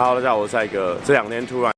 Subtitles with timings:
[0.00, 0.96] 好大家好，我是蔡哥。
[1.04, 1.72] 这两天突然。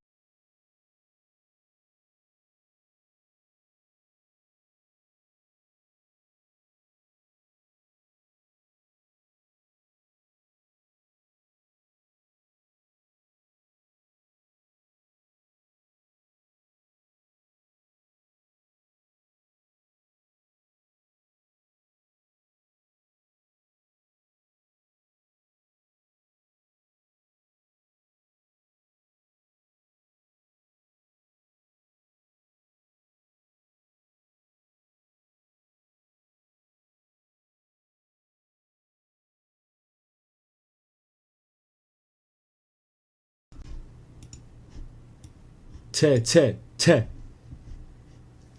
[45.91, 47.05] 切切切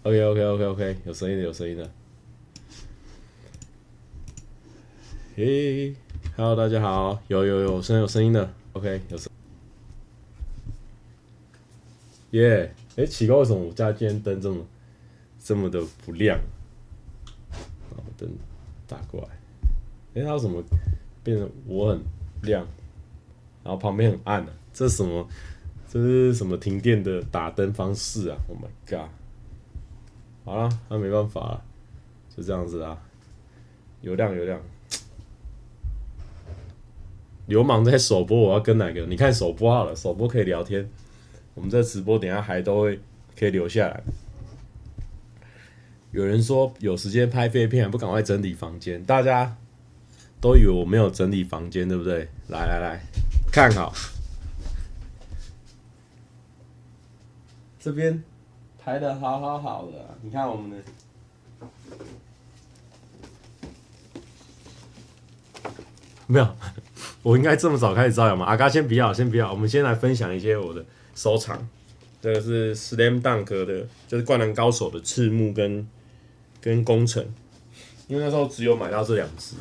[0.03, 1.89] ，OK OK OK OK，有声音的有声音的。
[5.35, 5.95] 嘿
[6.37, 9.31] ，Hello，大家好，有有有声有声音的，OK，有声。
[12.31, 14.63] 耶，哎，奇怪，为什么我家今天灯这么
[15.43, 16.39] 这么的不亮？
[18.15, 18.29] 灯
[18.87, 19.29] 打过来，
[20.13, 20.63] 哎，它为什么
[21.23, 21.99] 变得我很
[22.43, 22.67] 亮，
[23.63, 24.51] 然后旁边很暗呢？
[24.71, 25.27] 这是什么？
[25.93, 29.09] 这是什么停电的打灯方式啊？Oh my god！
[30.43, 31.63] 好了，那没办法了，
[32.35, 32.97] 就这样子啊。
[34.01, 34.59] 有亮有亮，
[37.45, 39.05] 流氓在首播，我要跟哪个？
[39.05, 40.89] 你看首播好了，首播可以聊天。
[41.53, 42.99] 我们在直播等下还都会
[43.37, 44.01] 可以留下来。
[46.09, 49.03] 有人说有时间拍废片，不赶快整理房间？
[49.03, 49.55] 大家
[50.41, 52.27] 都以为我没有整理房间，对不对？
[52.47, 52.99] 来来来，
[53.51, 53.93] 看好。
[57.83, 58.23] 这边
[58.79, 60.77] 排的好好好的，你看我们的，
[66.27, 66.55] 没有，
[67.21, 68.45] 我应该这么早开始招摇吗？
[68.45, 71.67] 阿嘎先不要，先不要，我们先来分享一些我的收藏。
[72.21, 75.85] 这个是 Slam Dunk 的，就是灌篮高手的赤木跟
[76.61, 77.21] 跟工程，
[78.07, 79.57] 因为那时候只有买到这两只，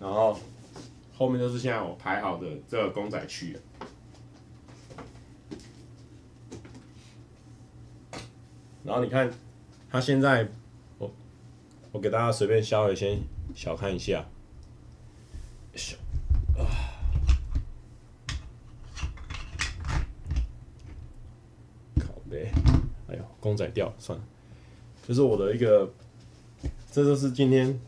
[0.00, 0.36] 然后
[1.16, 3.56] 后面就是现在我排好的这个公仔区。
[8.86, 9.28] 然后你看，
[9.90, 10.48] 他现在，
[10.98, 11.12] 我
[11.90, 13.18] 我给大家随便稍微先
[13.52, 14.24] 小看一下，
[15.74, 15.96] 小
[16.56, 16.62] 啊，
[21.98, 22.14] 靠，
[23.08, 24.24] 哎呦，公仔掉了，算了，
[25.04, 25.92] 这是我的一个，
[26.92, 27.80] 这就是今天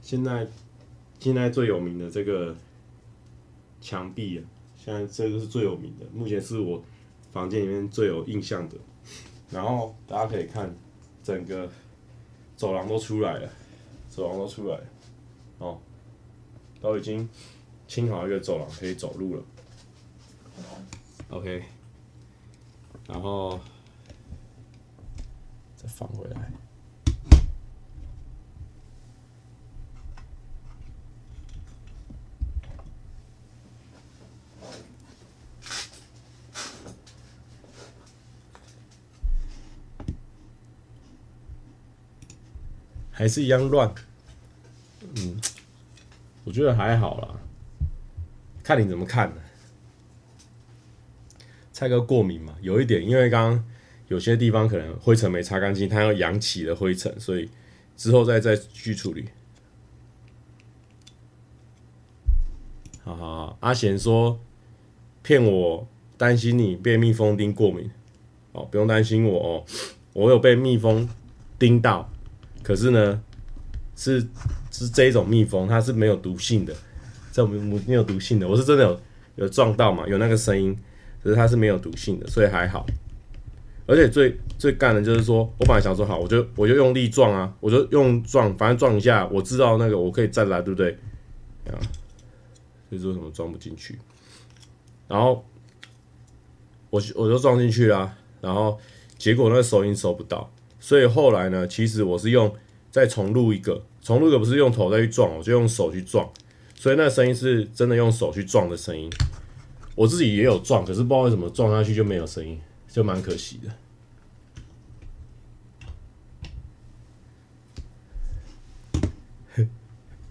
[0.00, 0.46] 现在
[1.18, 2.54] 现在最有名的这个
[3.80, 4.44] 墙壁啊，
[4.76, 6.80] 现在这个是最有名的，目前是我
[7.32, 8.76] 房间里面最有印象的。
[9.50, 10.74] 然后大家可以看，
[11.22, 11.70] 整个
[12.56, 13.50] 走廊都出来了，
[14.08, 14.84] 走廊都出来了，
[15.58, 15.78] 哦，
[16.80, 17.28] 都已经
[17.86, 19.42] 清好一个走廊可以走路了。
[21.30, 21.64] OK，
[23.06, 23.58] 然后
[25.76, 26.52] 再放回来。
[43.24, 43.90] 还是一样乱，
[45.16, 45.40] 嗯，
[46.44, 47.40] 我觉得还好啦，
[48.62, 49.36] 看你怎么看呢？
[51.72, 53.64] 蔡哥过敏嘛，有一点，因为刚刚
[54.08, 57.48] 有些地方可能灰尘没擦干净，它要扬起的灰尘，所以
[57.96, 59.30] 之后再再去处理。
[63.04, 64.38] 好好好，阿贤说
[65.22, 67.90] 骗我，担心你被蜜蜂叮过敏，
[68.52, 69.64] 哦，不用担心我哦，
[70.12, 71.08] 我有被蜜蜂
[71.58, 72.10] 叮到。
[72.64, 73.22] 可是呢，
[73.94, 74.26] 是
[74.72, 76.74] 是这一种蜜蜂，它是没有毒性的，
[77.30, 79.00] 这种没没有毒性的，我是真的有
[79.36, 80.76] 有撞到嘛，有那个声音，
[81.22, 82.84] 可是它是没有毒性的，所以还好。
[83.86, 90.90] 而且最最干的就是说，我本来想说好，我就我就用力撞啊，我就用撞，反正撞一下，我知道那个我可以再来，对不对？
[91.66, 91.76] 啊，
[92.88, 93.98] 所以说什么撞不进去，
[95.06, 95.44] 然后
[96.88, 98.78] 我我就撞进去了，然后
[99.18, 100.50] 结果那个收音收不到。
[100.84, 102.54] 所以后来呢，其实我是用
[102.90, 106.30] 再重录一个，重录一个不是用头再去撞，我就用手去撞，
[106.74, 109.08] 所以那声音是真的用手去撞的声音。
[109.94, 113.58] 我自己也有撞，可是不知道为什么撞下去就没有声音，就蛮可惜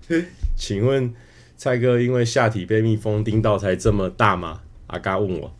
[0.07, 0.21] 的。
[0.55, 1.11] 请问
[1.57, 4.61] 蔡哥，因为下体被蜜蜂叮到才这么大吗？
[4.85, 5.51] 阿嘎问我，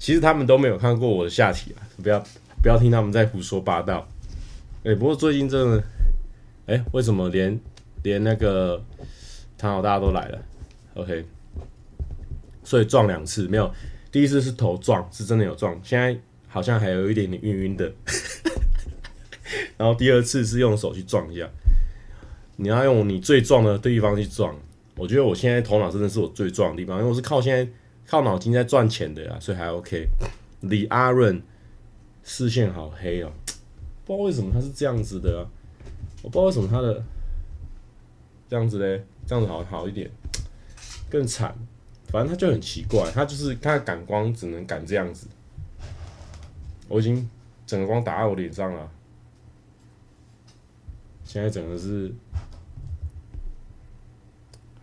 [0.00, 2.24] 其实他们都没有看过我的下体啊，不要。
[2.62, 4.06] 不要听他们在胡说八道。
[4.84, 5.84] 哎、不过最近真的，
[6.66, 7.58] 哎、为什么连
[8.02, 8.82] 连那个
[9.58, 10.42] 唐老大都来了
[10.94, 11.24] ？OK，
[12.62, 13.70] 所以撞两次没有。
[14.10, 16.16] 第一次是头撞，是真的有撞，现在
[16.46, 17.92] 好像还有一点点晕晕的。
[19.76, 21.48] 然后第二次是用手去撞一下，
[22.56, 24.54] 你要用你最壮的地方去撞。
[24.96, 27.66] 我觉得我现在头脑真的是我最壮的地方，因为我是靠现在
[28.06, 30.06] 靠脑筋在赚钱的呀，所以还 OK。
[30.60, 31.42] 李阿润
[32.24, 33.32] 视线好黑哦，
[34.04, 35.46] 不知道为什么他是这样子的，
[36.22, 37.02] 我不知道为什么他的
[38.48, 40.10] 这样子嘞，这样子好好一点，
[41.10, 41.54] 更惨。
[42.08, 45.26] 反正他就很奇怪，他就是他的感光只能感这样子。
[46.86, 47.26] 我已经
[47.66, 48.90] 整个光打在我脸上了，
[51.24, 52.12] 现在整个是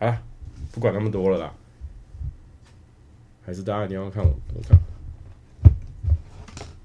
[0.00, 0.20] 啊，
[0.72, 1.54] 不管那么多了啦，
[3.46, 4.76] 还是大家一定要看我，我看，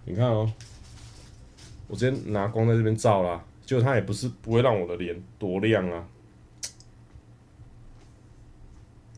[0.05, 0.51] 你看哦，
[1.87, 6.07] 我直接拿光在这边照啦，结果他也不是不会让我的脸多亮啊，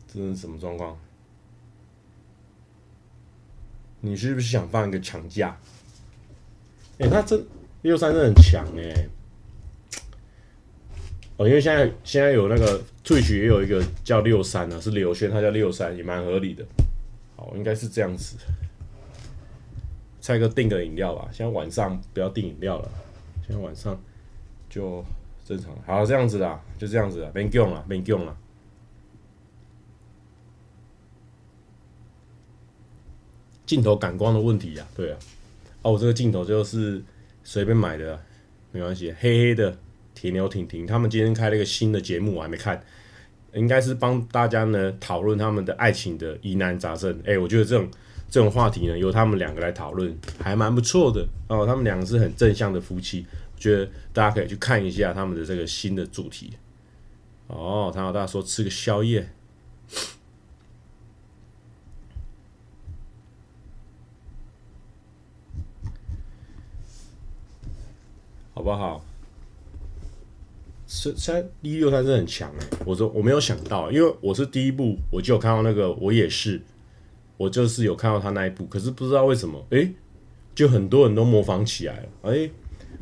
[0.06, 0.98] 这是什么状况？
[4.00, 5.58] 你是不是想放一个长假？
[6.98, 7.44] 哎、欸，他这
[7.82, 9.08] 六三真的很强哎、欸！
[11.36, 16.64] 哦，因为现在现在有那个 Twitch 也有一个叫六三啊，是刘轩，他叫六三，也蛮合理的。
[17.36, 18.36] 好，应该是这样子。
[20.28, 22.90] 蔡哥订个饮料吧，现在晚上不要订饮料了，
[23.46, 23.98] 现在晚上
[24.68, 25.02] 就
[25.42, 25.74] 正常。
[25.86, 28.36] 好，这样子啦，就这样子啦，别用了，别用了。
[33.64, 35.18] 镜头感光的问题呀、啊，对啊，
[35.80, 37.02] 哦，我这个镜头就是
[37.42, 38.20] 随便买的，
[38.70, 39.10] 没关系。
[39.18, 39.78] 黑黑的
[40.14, 42.84] 铁牛婷婷，他们今天开了一个新的节目，我还没看，
[43.54, 47.18] 应该是帮大家呢讨论他们的爱情的疑难杂症。
[47.20, 47.88] 哎、欸，我觉得这种
[48.30, 51.66] 这种话题呢，由他们两个来讨论，还蛮不错的哦。
[51.66, 56.52] 他们两个是很正向的夫妻，我觉得大家可以去看一下他们的这个新的主题。
[57.46, 59.30] 哦，唐老大说吃个宵夜。
[68.54, 69.04] 好不好？
[70.88, 72.78] 是现在一六三真的很强哎！
[72.84, 76.60] 我说我没有想到，因为我是第一部我就有看到那个，我也是，
[77.38, 79.90] 我就是有看到他那一部，可是不知道为什么，哎、
[80.54, 82.08] 就很多人都模仿起来了。
[82.24, 82.50] 哎、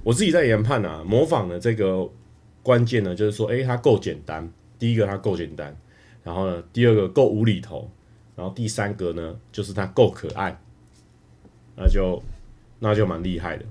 [0.05, 2.09] 我自己在研判啊，模仿的这个
[2.63, 4.49] 关键呢，就是说，哎、欸，它够简单。
[4.79, 5.75] 第一个它够简单，
[6.23, 7.91] 然后呢，第二个够无厘头，
[8.37, 10.55] 然后第三个呢，就是它够可爱，
[11.75, 12.23] 那就
[12.79, 13.65] 那就蛮厉害的。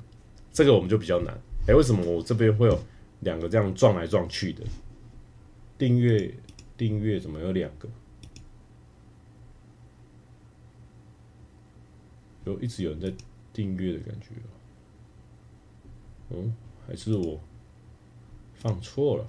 [0.52, 1.40] 这个我们就比较难。
[1.68, 2.80] 哎，为什么我这边会有
[3.20, 4.64] 两个这样撞来撞去的？
[5.78, 6.34] 订阅
[6.76, 7.88] 订阅怎么有两个？
[12.46, 13.14] 有一直有人在
[13.52, 14.30] 订阅的感觉。
[16.30, 16.56] 嗯，
[16.88, 17.40] 还是我
[18.54, 19.28] 放错了？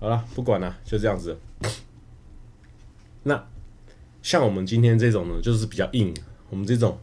[0.00, 1.36] 好了，不管了，就这样子。
[3.22, 3.46] 那
[4.22, 6.14] 像我们今天这种呢，就是比较硬。
[6.50, 6.98] 我们这种。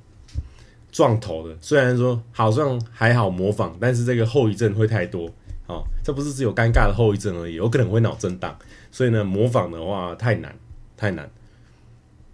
[0.91, 5.29] 撞头的，虽然说好像还好模仿，但是这个后遗症会太多。
[5.67, 8.57] 哦，这不是只有尴尬的后遗症而已，有可能会脑震荡。
[8.91, 10.57] 所以呢，模仿的话太难，
[10.95, 11.29] 太难。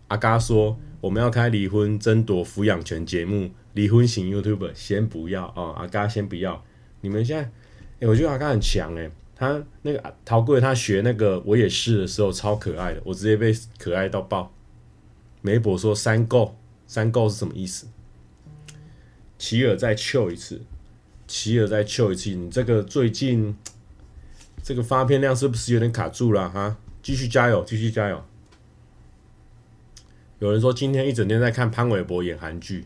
[0.09, 6.63] 阿嘎说我们要开离婚争夺抚养权节目，离婚型 YouTube 先不要啊、阿嘎先不要。
[7.01, 7.43] 你们现在，
[7.99, 14.53] 哎、我觉得阿嘎很强哎，他那个陶贵他学那个我也是的时候超可爱的，我直接被可爱到爆。
[15.41, 16.55] 梅博说三够，
[16.85, 17.87] 三够是什么意思？
[19.39, 20.61] 齐尔再秀一次，
[21.25, 22.29] 齐尔再秀一次。
[22.35, 23.55] 你这个最近
[24.61, 26.77] 这个发片量是不是有点卡住了哈？
[27.01, 28.23] 继续加油，继续加油。
[30.41, 32.85] 有人说今天一整天在看潘玮柏演韩剧。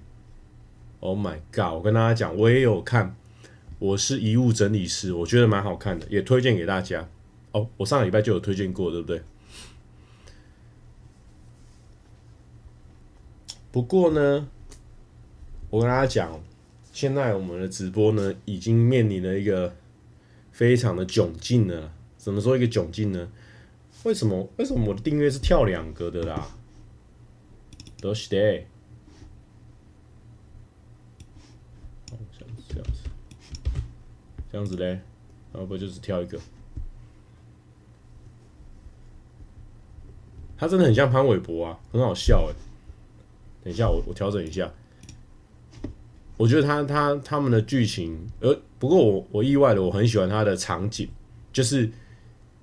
[1.00, 1.74] Oh my god！
[1.76, 3.16] 我跟大家讲，我也有看。
[3.80, 7.08] 我是遗物整理师，我觉得蛮好看的，也推荐给大家。
[7.54, 9.22] 哦，我上个礼拜就有推荐过，对不对？
[13.72, 14.50] 不过呢。
[15.70, 16.38] 我跟大家讲，
[16.92, 19.74] 现在我们的直播呢，已经面临了一个
[20.52, 21.94] 非常的窘境了。
[22.18, 23.30] 怎么说一个窘境呢？
[24.04, 24.50] 为什么？
[24.58, 26.50] 为什么我的订阅是跳两个的啦？
[28.06, 28.38] 都是的。
[32.12, 33.02] 哦，这样子，这样子，
[34.52, 34.86] 这样子嘞，
[35.52, 36.40] 然后不就是挑一个？
[40.58, 42.54] 他真的很像潘玮柏啊，很好笑哎。
[43.64, 44.72] 等一下，我我调整一下。
[46.38, 51.10] 我觉得他他他们的剧情，呃，不过我我意外的，我很喜欢他的场景，
[51.52, 51.90] 就是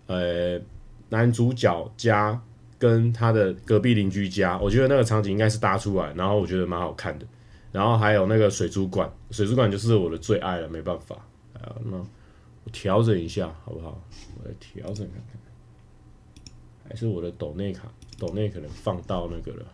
[0.06, 0.60] 呃
[1.08, 2.40] 男主角家
[2.82, 7.24] 跟他的隔壁邻居家，我觉得那个场景应该是搭出来，然后我觉得蛮好看的。
[7.70, 11.14] 然后还有那个水族馆，水族馆就是我的最爱了，没办法。
[11.54, 14.02] 啊，那我调整一下好不好？
[14.36, 16.50] 我来调整看看，
[16.88, 17.84] 还是我的抖内卡
[18.18, 19.64] 抖内可能放到那个了。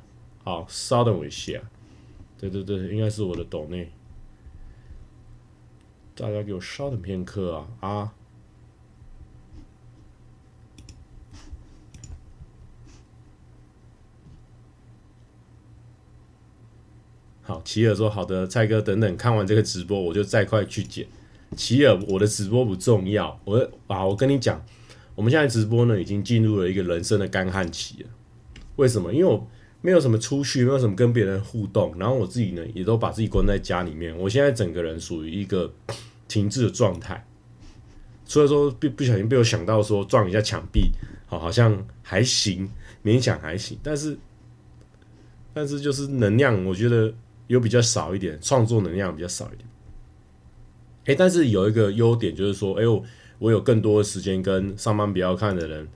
[0.44, 1.58] 好，稍等我一下。
[2.38, 3.90] 对对对，应该是我的抖内。
[6.14, 8.14] 大家给我稍等片刻啊啊！
[17.48, 21.06] 好，奇尔说好的，蔡哥等等看完这个直播，我就再快去剪。
[21.56, 24.62] 奇尔，我的直播不重要，我啊，我跟你讲，
[25.14, 28.10] 我们现在直播呢，已经进入了一个人生的干旱期了。
[28.76, 29.14] 为什么？
[29.14, 29.48] 因为我
[29.80, 34.14] 没有什么出去，没有什么跟别人互动，然后我自己呢，也都把自己关在家里面。
[34.18, 35.72] 我现在整个人属于一个
[36.28, 37.26] 停滞的状态，
[38.26, 40.90] 所以说不不小心被我想到说撞一下墙壁，
[41.24, 42.68] 好，好像还行，
[43.02, 44.18] 勉强还行，但是
[45.54, 47.10] 但是就是能量，我觉得。
[47.48, 49.68] 有比较少一点，创作能量比较少一点。
[51.06, 53.02] 哎，但是有一个优点就是说，哎呦，
[53.38, 55.88] 我有更多的时间跟上班比较看的人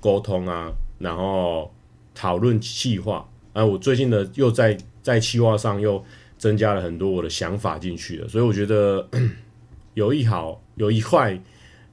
[0.00, 1.74] 沟通啊，然后
[2.14, 3.28] 讨论计划。
[3.52, 6.04] 啊，我最近呢又在在计划上又
[6.38, 9.08] 增加了很多我的想法进去了，所以我觉得
[9.94, 11.40] 有一好，有一坏，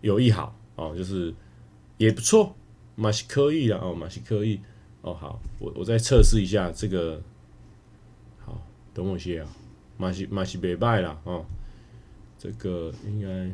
[0.01, 1.33] 有一好哦，就是
[1.97, 2.55] 也不错，
[2.95, 4.59] 马西可以啊，哦，马西可以
[5.01, 7.19] 哦，好，我我再测试一下这个。
[8.93, 9.47] 等我些啊，
[9.97, 11.45] 马西马西别拜了哦，
[12.37, 13.51] 这个应该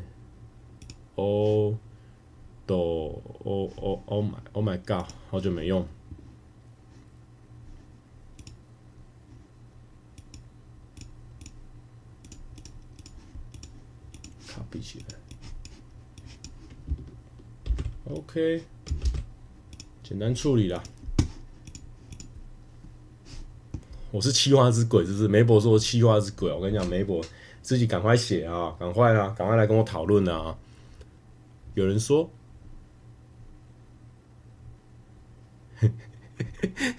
[1.16, 1.76] ，Oh，
[2.66, 5.86] 都，Oh Oh Oh my Oh my God，好久没用
[14.48, 15.06] ，copy 起来
[18.06, 18.64] ，OK，
[20.02, 20.82] 简单处理了。
[24.12, 25.28] 我是企划之鬼，是不是？
[25.28, 27.22] 梅博说企划之鬼，我跟你讲，梅博
[27.62, 30.58] 自己赶快写啊，赶快啊，赶快来跟我讨论啊！
[31.74, 32.30] 有人说，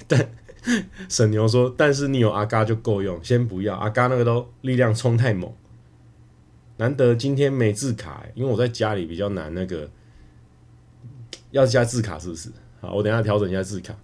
[0.06, 0.30] 但
[1.08, 5.50] 沈牛说，但是你有阿嘎就够用，先不要阿嘎那个都力量冲太猛，
[6.76, 9.90] 难得今天没字卡，因为我在家里比较难，那个
[11.52, 12.50] 要加字卡是不是？
[12.82, 13.96] 好，我等下调整一下字卡，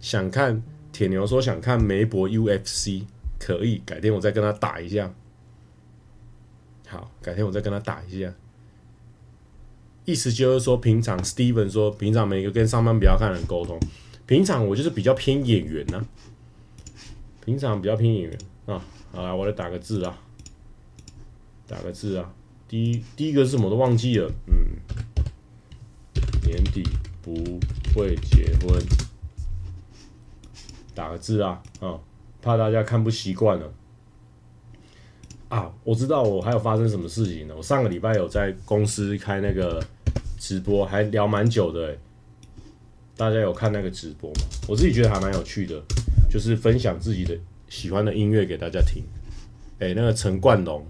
[0.00, 0.62] 想看。
[0.94, 3.02] 铁牛说想看梅博 UFC，
[3.40, 5.12] 可以，改天我再跟他打一下。
[6.86, 8.32] 好，改天我再跟他打一下。
[10.04, 13.76] 意思就是说，平常 Steven 说，平常每个跟上班比较看人沟通，
[14.24, 16.06] 平常我就是比较偏演员呢、
[17.44, 20.16] 平常比较偏演员啊，好来，我来打个字啊，
[21.66, 22.32] 打个字啊。
[22.68, 24.54] 第一第一个是什么都忘记了，嗯，
[26.46, 26.84] 年底
[27.20, 27.34] 不
[27.92, 28.80] 会结婚。
[30.94, 31.98] 打个字啊，啊、
[32.40, 33.72] 怕大家看不习惯了
[35.48, 35.72] 啊！
[35.84, 37.54] 我知道我还有发生什么事情呢？
[37.56, 39.84] 我上个礼拜有在公司开那个
[40.38, 41.96] 直播，还聊蛮久的、
[43.16, 44.40] 大家有看那个直播吗？
[44.68, 45.82] 我自己觉得还蛮有趣的，
[46.30, 49.02] 就是分享自己的喜欢的音乐给大家听。
[49.80, 50.86] 哎、那个陈冠龙，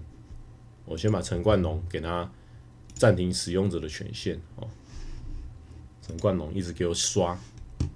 [0.85, 2.29] 我先把陈冠龙给他
[2.93, 4.67] 暂停使用者的权限哦。
[6.01, 7.37] 陈冠龙一直给我刷。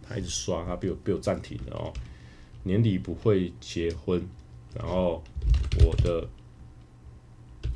[0.10, 1.94] 他一直刷，他被我被我暂停了哦。
[2.64, 4.28] 年底不会结婚，
[4.74, 5.24] 然后
[5.86, 6.28] 我的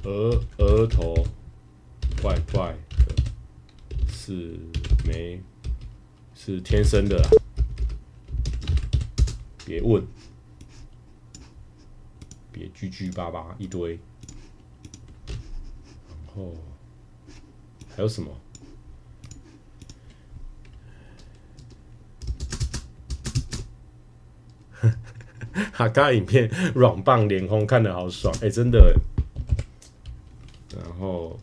[0.03, 1.13] 额额头
[2.23, 2.75] 怪怪
[3.05, 3.15] 的，
[4.11, 4.57] 是
[5.05, 5.39] 没
[6.33, 7.21] 是天生的，
[9.63, 10.03] 别问，
[12.51, 13.99] 别叽叽巴巴一堆，
[15.27, 16.55] 然后
[17.95, 18.35] 还有什么？
[25.72, 28.93] 哈嘎影片软棒连轰看的好爽，哎、真的。
[30.75, 31.39] 然后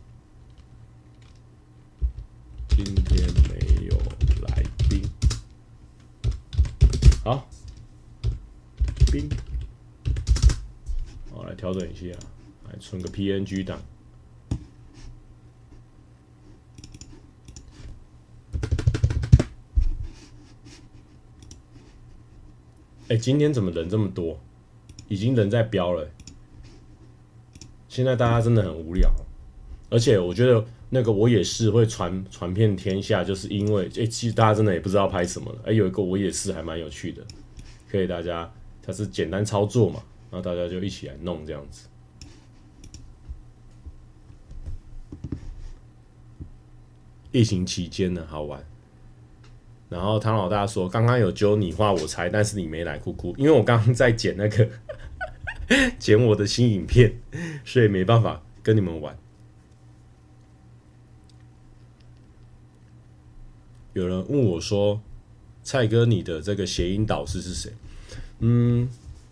[2.69, 3.95] 今天没有
[4.47, 5.01] 来宾，
[7.23, 7.47] 好，
[9.11, 9.29] 宾，
[11.31, 12.17] 我来调整一下，
[12.69, 13.79] 来存个 PNG 档。
[23.11, 24.39] 哎、今天怎么人这么多？
[25.09, 26.09] 已经人在飙了。
[27.89, 29.11] 现在大家真的很无聊，
[29.89, 35.59] 而且我觉得那个我也是会传传遍天下，就是因为哎、欸，其实大家真的也不知道拍什么了。
[35.65, 37.21] 哎、有一个我也是还蛮有趣的，
[37.89, 38.49] 可以大家
[38.81, 40.01] 它是简单操作嘛，
[40.31, 41.89] 然后大家就一起来弄这样子。
[47.33, 48.65] 疫情期间呢，好玩。
[49.91, 53.35] 然后唐老大说：“刚刚有揪你画我猜，但是你没来，哭哭。
[53.37, 54.69] 因为我刚刚在剪那个
[55.99, 57.13] 剪我的新影片，
[57.65, 59.13] 所以没办法跟你们玩。”
[63.91, 65.01] 有人问我说
[65.61, 67.73] ：“蔡哥，你的这个谐音导师是谁？
[68.39, 68.87] 嗯，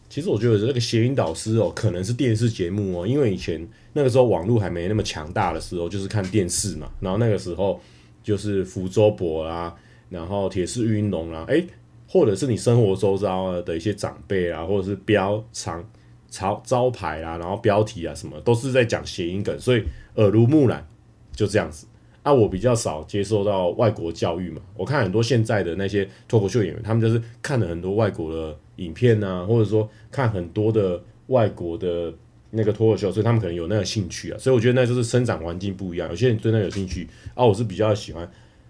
[0.09, 6.91] 其实我觉得这个谐音导师哦，可能是电视节目哦，因为以前那个时候网络还没那么强大的时候，就是看电视嘛。
[6.99, 7.79] 然后那个时候
[8.21, 9.73] 就是福州博啦，
[10.09, 11.65] 然后铁狮玉龙啦，诶，
[12.07, 15.87] 或者是你生活周遭的一些长辈啊，或者是标长
[16.27, 19.83] 招招牌啊，然后标题啊什么，都是在讲谐音梗，所以
[20.15, 20.87] 耳濡目染
[21.33, 21.85] 就这样子。
[22.21, 24.61] 啊，我比较少接受到外国教育嘛。
[24.75, 32.13] 我看很多现在的那些脱口秀演员，他们就是看了很多外国的影片啊，或者说看很多的外国的
[32.51, 34.37] 那个脱口秀，所以他们可能有那个兴趣啊。
[34.37, 36.09] 所以我觉得那就是生长环境不一样。
[36.09, 38.29] 有些人对那有兴趣啊，我是比较喜欢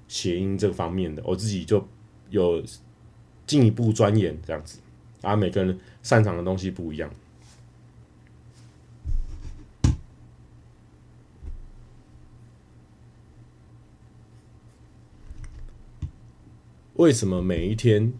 [0.09, 1.87] 谐音这方面的，我自己就
[2.29, 2.61] 有
[3.47, 4.79] 进一步钻研这样子。
[5.21, 7.09] 啊，每个人擅长的东西不一样。
[16.95, 18.11] 为什么每一天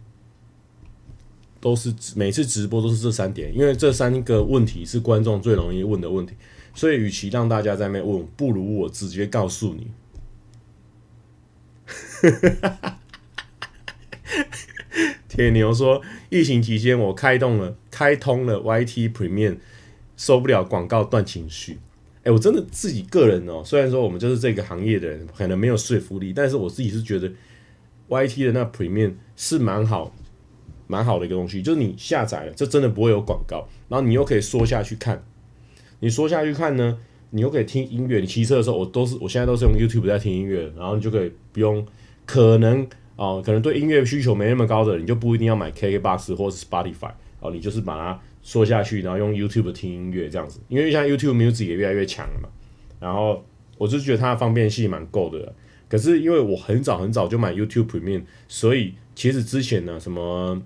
[1.59, 3.53] 都是每次直播都是这三点？
[3.53, 6.33] 因为这三个问题是观众最容易问的问题，
[6.73, 9.87] 所以与其让大家在那问，不如我直接告诉你。
[15.27, 19.57] 铁牛说，疫情期间我开动了开通了 YT Premium，
[20.17, 21.79] 受不了广告断情绪。
[22.23, 27.31] 哎，我真的自己个人哦，虽然说我们就是这个行业的人，可能没有说服力，但是我自己是觉得。
[28.09, 30.11] YT 的那 Premium 是蛮好，
[30.87, 35.23] 蛮好的一个东西，就是你下载了，这真的不会有广告，然后你又可以缩下去看，
[35.99, 36.97] 你缩下去看呢，
[37.29, 38.19] 你又可以听音乐。
[38.19, 41.85] 你骑车的时候，我都是我现在都是用 YouTube 在听音乐，然后你就可以不用，
[42.29, 52.47] 可能哦，可能对音乐需求没那么高的，你就不一定要买 KKBOX 或是 Spotify 哦，你就是把它缩下去，然后用 YouTube 听音乐这样子，因为像 YouTube Music 也越来越强了嘛，
[52.99, 53.43] 然后
[53.79, 55.55] 我就觉得它的方便性蛮够的。
[55.87, 60.61] 可是因为我很早很早就买 YouTube Premium，所以其实之前呢，什么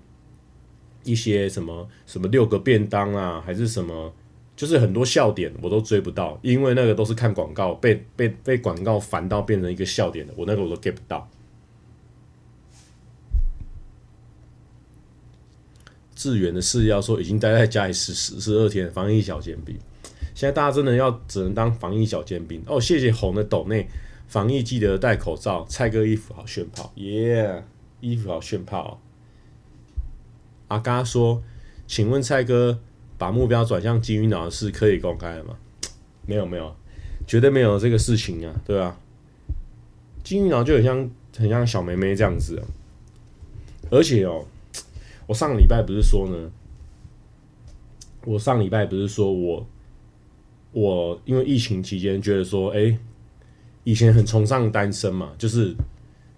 [1.02, 4.12] 一些什么什么六个便当啊，还是什么，
[4.54, 11.26] 就是很多笑点我都追不到，因为那个都是看广告，被被被广告烦到变成一个笑点的，我那个我都 get 不到。
[16.14, 19.76] 志远的事要说已经待在家里十十十二天，防疫小尖兵，
[20.34, 22.80] 现在大家真的要只能当防疫小尖兵哦。
[22.80, 23.88] 谢谢红的斗内。
[24.26, 27.62] 防疫记得戴口罩，蔡哥衣服好炫炮，耶、
[28.00, 29.00] 衣服好炫炮。
[30.68, 31.42] 阿嘎说
[31.86, 32.80] ：“请问蔡哥，
[33.18, 35.56] 把目标转向金鱼脑的事可以公开了吗？”
[36.26, 36.74] 没有没有，
[37.26, 38.98] 绝对没有这个事情啊，对吧、啊？
[40.24, 42.60] 金鱼脑就很像很像小妹妹这样子、
[43.90, 44.44] 而且哦，
[45.26, 46.50] 我上个礼拜不是说呢，
[48.24, 49.66] 我上礼拜不是说我
[50.72, 52.98] 我因为疫情期间觉得说，哎、
[53.84, 55.74] 以前很崇尚单身嘛，就是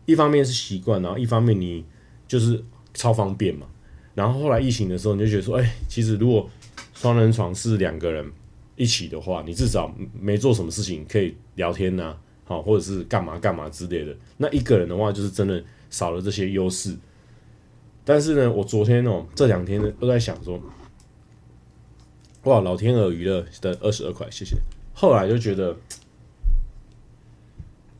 [0.04, 1.84] 一方面是习惯，然后一方面你
[2.28, 2.62] 就是
[2.94, 3.66] 超方便嘛。
[4.14, 6.48] 然后后来疫情的时候，你就觉得说，哎、其实如果
[6.94, 8.30] 双人床是两个人
[8.76, 14.16] 一起的话，你至少没做什么事情可以聊天呐、好，或者是干嘛干嘛之类的。
[14.36, 16.96] 那一个人的话，就是真的少了这些优势。
[18.06, 20.58] 但是呢，我昨天哦，这两天都在想说，
[22.44, 24.56] 哇，老天鹅娱乐的二十二块，谢谢。
[24.94, 25.76] 后来就觉得。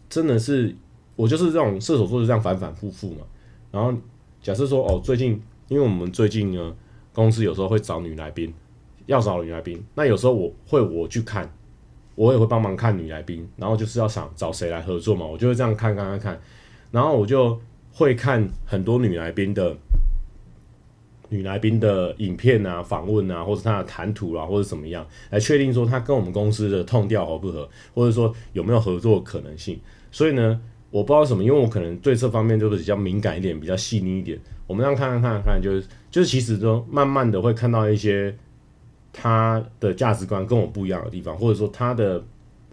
[0.09, 0.75] 真的是，
[1.14, 3.19] 我就是这种射手座，就这样反反复复嘛。
[3.71, 3.92] 然后
[4.40, 5.33] 假设说，哦，最近
[5.69, 6.75] 因为我们最近呢，
[7.12, 8.55] 公司有时候会找女来宾，
[9.05, 11.53] 要找女来宾，那有时候我会我去看，
[12.14, 16.40] 我也会帮忙看女来宾，然后就是要想找谁来合作嘛，我就会这样看看看看，
[16.90, 17.61] 然后我就
[17.92, 19.77] 会看很多女来宾的
[21.29, 29.79] 女来宾的影片啊、访问啊，或者她的谈吐啊，或者怎么样，来确定说她跟我们公司的痛调合不合，或者说有没有合作可能性。
[30.11, 30.61] 所以呢，
[30.91, 34.39] 我不知道什么，因为我可能对这方面就是比较敏感一点，比较细腻一点。
[34.67, 38.35] 我们这样看看看看，就是就是其实都慢慢的会看到一些
[39.12, 42.25] 他的价值观跟我不一样的地方，或者说他的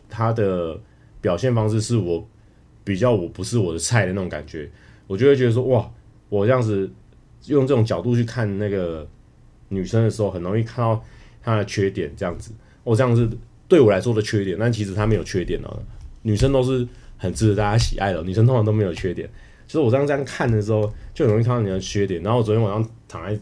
[0.10, 0.80] 他的
[1.22, 2.28] 表现方式是我
[2.84, 4.70] 比较我不是我的菜的那种感觉，
[5.08, 5.90] 我就会觉得说哇，
[6.30, 6.92] 我这样子
[7.48, 9.08] 用这种角度去看那个
[9.70, 11.04] 女生的时候，很容易看到
[11.42, 12.52] 她的缺点，这样子，
[12.84, 13.30] 我这样子
[13.68, 15.80] 对我来说的缺点，但其实她没有缺点哦，
[16.22, 16.88] 女生都是。
[17.16, 19.30] 很值得大家喜爱的女生，通常都没有缺点。
[19.66, 22.22] 其实我这样这样看的时候，就很容易看到你的缺点。
[22.22, 23.40] 然后我昨天晚上躺在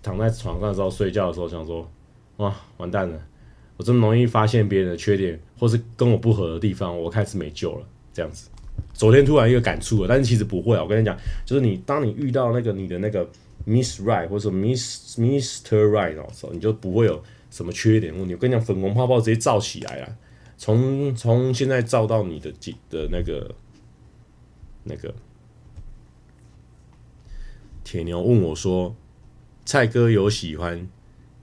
[0.00, 1.90] 躺在床上的时候睡觉的时候，想说：
[2.36, 3.20] 哇，完蛋了！
[3.76, 7.86] 我这么容易发现别人的缺点，或是跟我不合的地方，我开始没救了。
[8.12, 8.48] 这样子，
[9.00, 10.82] 昨天突然一个感触了，但是其实不会啊。
[10.82, 13.26] 我跟你讲，就是你当你遇到那个你的那个
[13.66, 18.34] Miss Right 或者 Miss Mister Right 的时候，你就不会有什么缺点问题。
[18.34, 20.16] 我跟你讲，粉红泡泡直接罩起来了。
[20.58, 23.54] 从从现在照到你的几的那个
[24.84, 25.14] 那个，
[27.82, 28.94] 铁牛问我说
[29.64, 30.86] ：“蔡哥有喜欢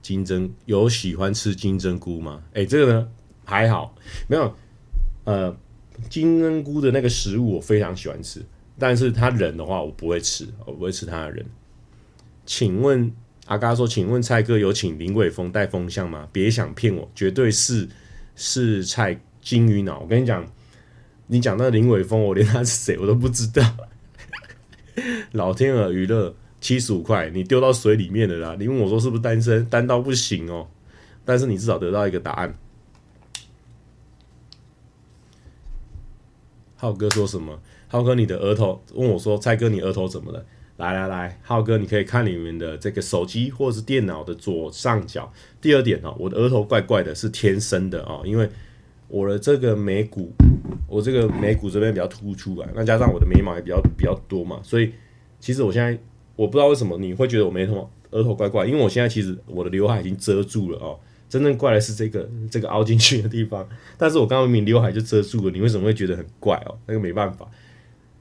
[0.00, 3.08] 金针有喜欢吃金针菇吗？”哎、这个呢
[3.44, 3.96] 还好，
[4.28, 4.54] 没有。
[5.24, 5.54] 呃，
[6.08, 8.40] 金针菇的那个食物我非常喜欢吃，
[8.78, 11.44] 但是他人的话我不会吃，我不会吃他的人。
[12.46, 13.12] 请问
[13.46, 16.28] 阿嘎说，请问蔡哥有请林伟峰带风向吗？
[16.32, 17.88] 别想骗我，绝对是
[18.36, 20.00] 是蔡金鱼脑。
[20.00, 20.46] 我跟你讲，
[21.26, 23.62] 你讲那林伟峰，我连他是谁我都不知道。
[25.32, 28.56] 老天鹅娱乐七十五块，你丢到水里面了啦！
[28.58, 30.66] 你问我说是不是单身，单到不行哦。
[31.24, 32.54] 但是你至少得到一个答案。
[36.80, 37.60] 浩哥说什么？
[37.88, 40.46] 浩哥，你的额头问我说：“蔡哥，你额头怎么了？”
[40.78, 45.32] 来来来，浩哥，你可以看里面的这个手机或者是电脑的左上角。
[45.60, 48.48] 第二点哦，我的额头怪怪的，是天生的哦，因为
[49.08, 50.30] 我的这个眉骨，
[50.86, 54.92] 我这个眉骨这边比较突出来，那加上我的眉毛也比较比较多嘛，所以
[55.40, 55.98] 其实我现在
[56.36, 61.00] 我不知道为什么你会觉得我眉头额头怪怪，因为我现在其实我的刘海已经遮住了哦。
[61.28, 66.78] 真正怪的是这个这个凹进去的地方，但是我刚刚明明刘海就遮住了，你为什么会觉得很怪哦？
[66.86, 67.46] 那个没办法，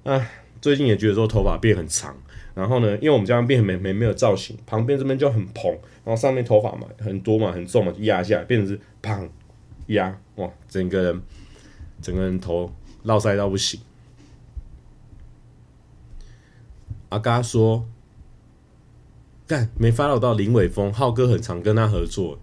[0.03, 0.29] 啊，
[0.61, 2.15] 最近也觉得说头发变很长，
[2.53, 5.71] 然后呢，因为我们这样变没没没有造型，旁边这边就很蓬，
[6.03, 9.29] 然后上面头发嘛很多嘛很重嘛，压下来变成是砰
[9.87, 11.21] 压哇，整个人
[12.01, 12.71] 整个人头
[13.03, 13.79] 络腮到不行。
[17.09, 17.87] 阿嘎说，
[19.47, 22.37] 干没 follow 到林伟峰，浩哥很常跟他合作。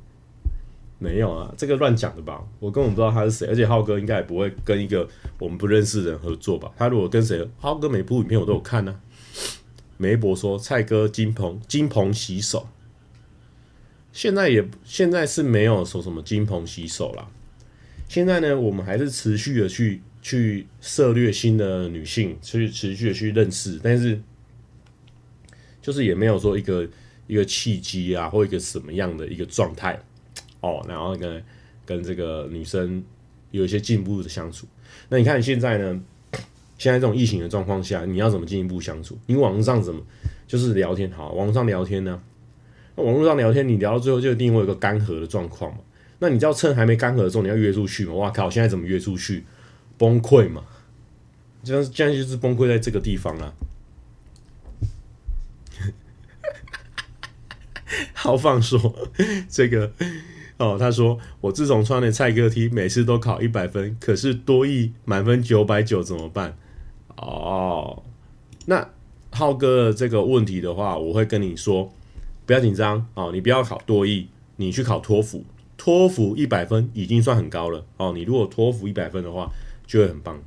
[0.98, 2.42] 没有啊，这个乱讲的吧？
[2.60, 5.06] 我根本不知道他是谁，而且浩哥应该也不会跟一个
[5.38, 6.72] 我们不认识的人合作吧？
[6.76, 9.00] 他如果跟谁，浩哥每部影片我都有看呢、啊。
[9.96, 12.68] 梅博说：“蔡哥金鹏金鹏洗手，
[14.12, 17.28] 现在也现在是没有说什么金鹏洗手啦。
[18.08, 24.20] 现在呢，我们还是持续的去去涉猎新的女性，去持续的去认识，但是
[25.80, 26.88] 就是也没有说一个
[27.26, 30.00] 一个契机啊，或一个什么样的一个状态。”
[30.64, 31.44] 哦，然后跟
[31.84, 33.04] 跟这个女生
[33.50, 34.66] 有一些进一步的相处。
[35.08, 36.00] 那你看现在呢？
[36.76, 39.16] 现在这种疫情的状况下，你要怎么进一步相处？
[39.26, 40.02] 你网络上怎么
[40.46, 41.08] 就是聊天？
[41.12, 42.20] 好，网上聊天呢？
[42.96, 45.78] 那网络上聊天，你聊到最后就一定会有一个干涸的状况嘛？
[46.18, 48.14] 那你知道趁还没干涸的时候，你要约出去嘛？
[48.14, 48.50] 哇靠！
[48.50, 49.44] 现在怎么约出去？
[49.96, 50.64] 崩溃嘛？
[51.62, 53.54] 这样这样就是崩溃在这个地方啊！
[58.12, 59.08] 豪放说
[59.48, 59.92] 这个。
[60.56, 66.56] 哦，他说我自从穿了蔡哥 T，每次都考一百分，可是多益满分九百九怎么办？
[67.16, 68.04] 哦，
[68.66, 68.88] 那
[69.32, 71.92] 浩哥这个问题的话，我会跟你说，
[72.46, 75.44] 不要紧张哦，你不要考多益，你去考托福，
[75.76, 78.12] 托福一百分已经算很高了哦。
[78.14, 79.50] 你如果托福一百分的话，
[79.86, 80.40] 就会很棒。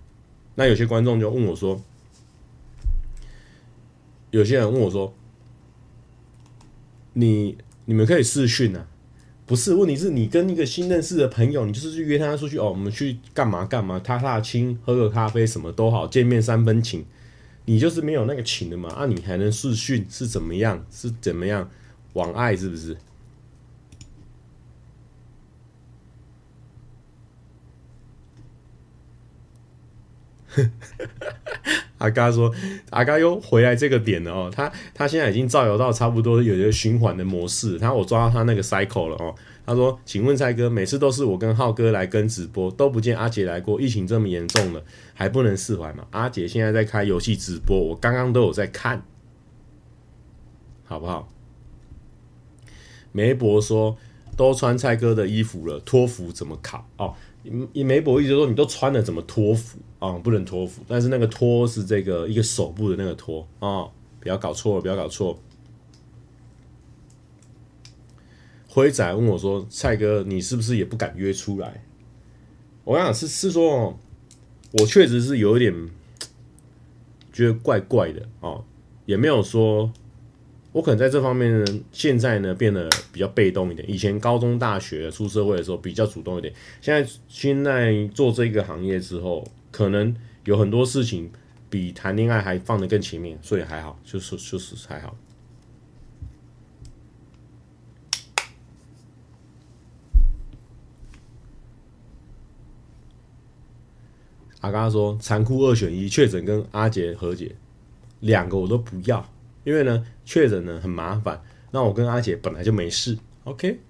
[0.55, 1.81] 那有些观众就问我说，
[4.31, 5.13] 有些人问我说，
[7.11, 8.87] 你你们可以试训啊。
[9.47, 17.05] 不是，问题是你跟一个新认识的朋友，你就是去约他出去哦，我们去干嘛干嘛，踏踏青，喝个咖啡，什么都好，见面三分情，
[17.63, 18.89] 你就是没有那个情的嘛？
[18.89, 20.85] 啊，你还能视讯是怎么样？
[20.91, 21.71] 是怎么样
[22.13, 22.97] 网爱是不是？
[31.97, 32.53] 阿嘎说
[32.91, 37.77] ：“阿嘎又回来这个点了哦，他他现在已经造谣到差不多有一个循环的模式。
[37.77, 39.33] 然后我抓到他那个 cycle 了哦。
[39.65, 43.81] 他说：‘请问蔡哥，每次都是我跟浩哥来跟直播，都不见阿杰来过。
[43.81, 44.83] 疫情这么严重了，
[45.13, 49.03] 还不能释怀吗？’阿杰现在在开游戏直播，我刚刚都有在看，
[50.85, 51.27] 好不好？”
[53.11, 53.97] 梅博说
[54.37, 56.87] ：“都穿蔡哥的衣服了，托福怎么考？
[56.97, 57.15] 哦，
[57.73, 65.39] 以梅博意思说，你都穿了，怎么托福？”啊、不能托福，但是那个托是这个一个手部的那个托啊、不要搞错了，不要搞错。
[68.67, 71.83] 辉仔问我说：“蔡哥，你是不是也不敢约出来？”
[72.85, 73.97] 我想是是说，
[74.73, 75.73] 我确实是有一点
[77.33, 78.63] 觉得怪怪的哦，
[79.07, 79.91] 也没有说，
[80.77, 83.89] 我可能在这方面呢，现在呢变得比较被动一点。
[83.89, 89.43] 以前高中、大学出社会的时候比较主动一点，现在现在做这个行业之后。
[89.69, 91.29] 可能有很多事情
[91.69, 95.15] 比谈恋爱还放得更前面，所以还好，就是就是还好。
[104.61, 107.55] 阿刚说残酷二选一，确诊跟阿杰和解，
[108.21, 109.23] 两个我都不要，
[109.67, 113.81] 因为呢确诊呢很麻烦，那我跟阿姐本来就没事，OK。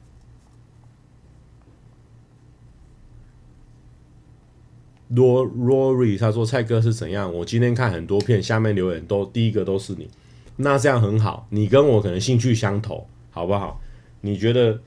[5.09, 7.31] 罗 Rory 他说：“蔡哥是怎样？
[7.31, 10.09] 我今天看很多片，下面留言都第一个都是你。
[10.55, 13.79] 那这样很好，你跟我可能兴趣相投，好不好？
[14.21, 14.81] 你觉得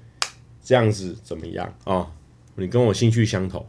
[0.61, 1.95] 这样子怎么样啊？
[1.95, 2.11] 哦，
[2.57, 3.65] 你跟我兴趣相投。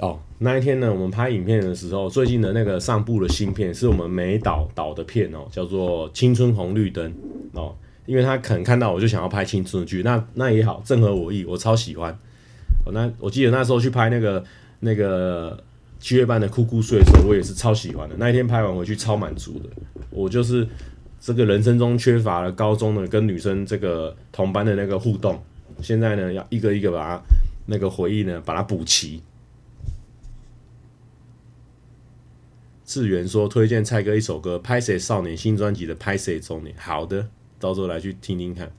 [0.00, 7.12] 哦，那一天呢，我们拍影片的时候，最近的那个上部的新片是我们美导导的片哦，叫做《青春红绿灯》
[7.52, 7.74] 哦，
[8.06, 12.10] 因为他可能看到我就想要拍青春剧，那那也好，正合我意，我超喜欢。
[12.86, 14.42] 哦，那我记得那时候去拍那个
[14.80, 15.62] 那个
[15.98, 18.14] 七月半的酷酷睡的时候，我也是超喜欢的。
[18.18, 19.68] 那一天拍完回去超满足的，
[20.08, 20.66] 我就是
[21.20, 25.38] 这个人生中缺乏了高中的跟女生这个同班的那个互动，
[25.82, 27.22] 现在呢要一个一个把它
[27.66, 29.22] 那个回忆呢把它补齐。
[32.90, 36.74] 志源说：“推荐蔡哥一首歌，《拍谁少年》新专辑的《拍谁中年》。
[36.80, 37.28] 好的，
[37.60, 38.72] 到时候来去听听看。”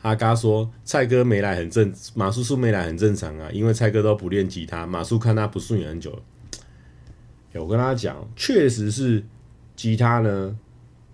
[0.00, 6.22] 阿嘎说：“蔡哥没来很正，马叔叔没来很正常啊，因为蔡哥都不练吉他，马叔看他不顺眼很久了。
[7.52, 9.22] 欸”我跟他讲，确实是
[9.76, 10.56] 吉他呢，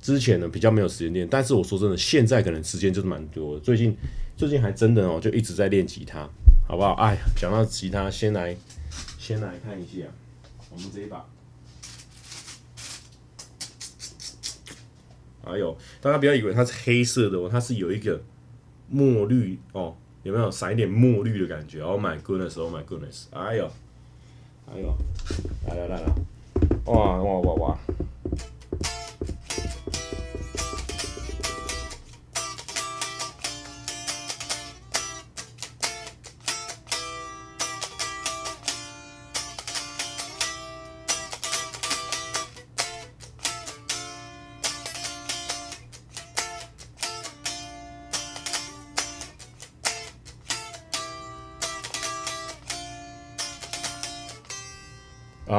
[0.00, 3.60] 之前呢比较没有时间练，但是我说真的，现在可能时间就是蛮多的。
[3.60, 3.96] 最近
[4.36, 6.20] 最近还真的哦，就一直在练吉他，
[6.68, 6.92] 好不好？
[6.92, 8.56] 哎呀，讲到吉他，先来。
[9.26, 10.06] 先来看一下，
[10.70, 11.26] 我们这一把，
[15.44, 18.22] 哎呦，大家不要以为它是黑色的哦，它是有一个
[18.88, 23.68] 墨绿哦，有没有闪一点墨绿的感觉？Oh my goodness，Oh my goodness，哎呦，
[24.72, 24.96] 哎呦，
[25.66, 26.06] 来来来来，
[26.84, 27.78] 哇哇哇哇！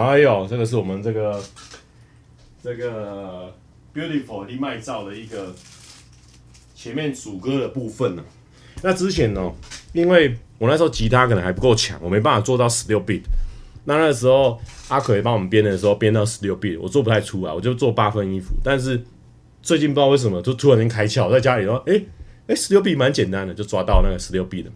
[0.01, 1.41] 哎呦，这个是我们这个
[2.63, 3.53] 这个
[3.93, 5.53] beautiful 的麦噪的一个
[6.75, 8.23] 前面主歌的部分呢、
[8.81, 9.51] 那之前呢，
[9.93, 13.21] 因为我那时候吉他可能还不够强，我没办法做到十六 bit。
[13.85, 18.53] 那那时候阿奎帮我们编的时候，编到十六 bit，我做不太出来，我就做八分音符。
[18.63, 19.01] 但是
[19.61, 22.01] 最近不知道为什么，就突然间开窍，在家里说，哎
[22.47, 24.71] 哎，十六 bit 蛮简单的，就抓到那个十六 bit 的。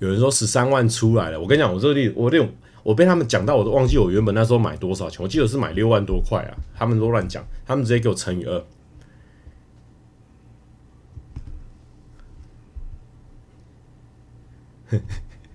[0.00, 2.48] 有人说十三万出来了，我跟你讲，我这里我这种
[2.82, 8.64] 我被他们讲到，我都忘记我原本那时候买多少钱，我记得是买六万多块啊，他们都乱讲，他们直接给我乘以二。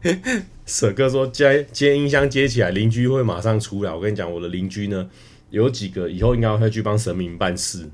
[0.66, 3.94] 舍哥说接接音箱接起来，邻居会马上出来。
[3.94, 5.10] 我跟你讲，我的邻居呢，
[5.50, 7.90] 有几个以后应该会去帮神明办事。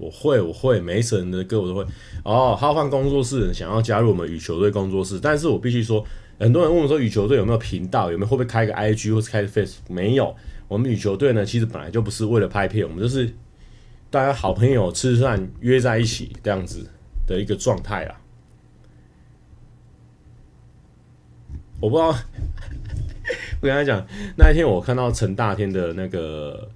[0.00, 1.84] 我会，我会，每一首人的歌我都会。
[2.24, 6.02] 哦，浩放工作室想要加入我们羽球队工作室，但是我必须说，
[6.38, 9.80] 很多人问我说羽球队有没有频道，有没有会不会开个 IG 或是开个 Face？
[9.90, 10.34] 没有，
[10.68, 13.30] 我们羽球队呢，其实本来就不是为了拍片，我们就是
[14.08, 16.88] 大家好朋友吃饭约在一起这样子
[17.26, 18.16] 的一个状态啦。
[21.78, 22.08] 我不知道，
[23.60, 24.06] 我跟他讲，
[24.38, 26.70] 那一天我看到陈大天的那个。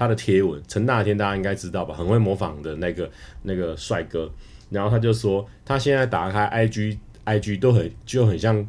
[0.00, 1.94] 他的贴文，陈大天大家应该知道吧？
[1.94, 3.10] 很会模仿的那个
[3.42, 4.32] 那个帅哥，
[4.70, 8.66] 然后他就说，他现在打开 IG IG 都很就很像，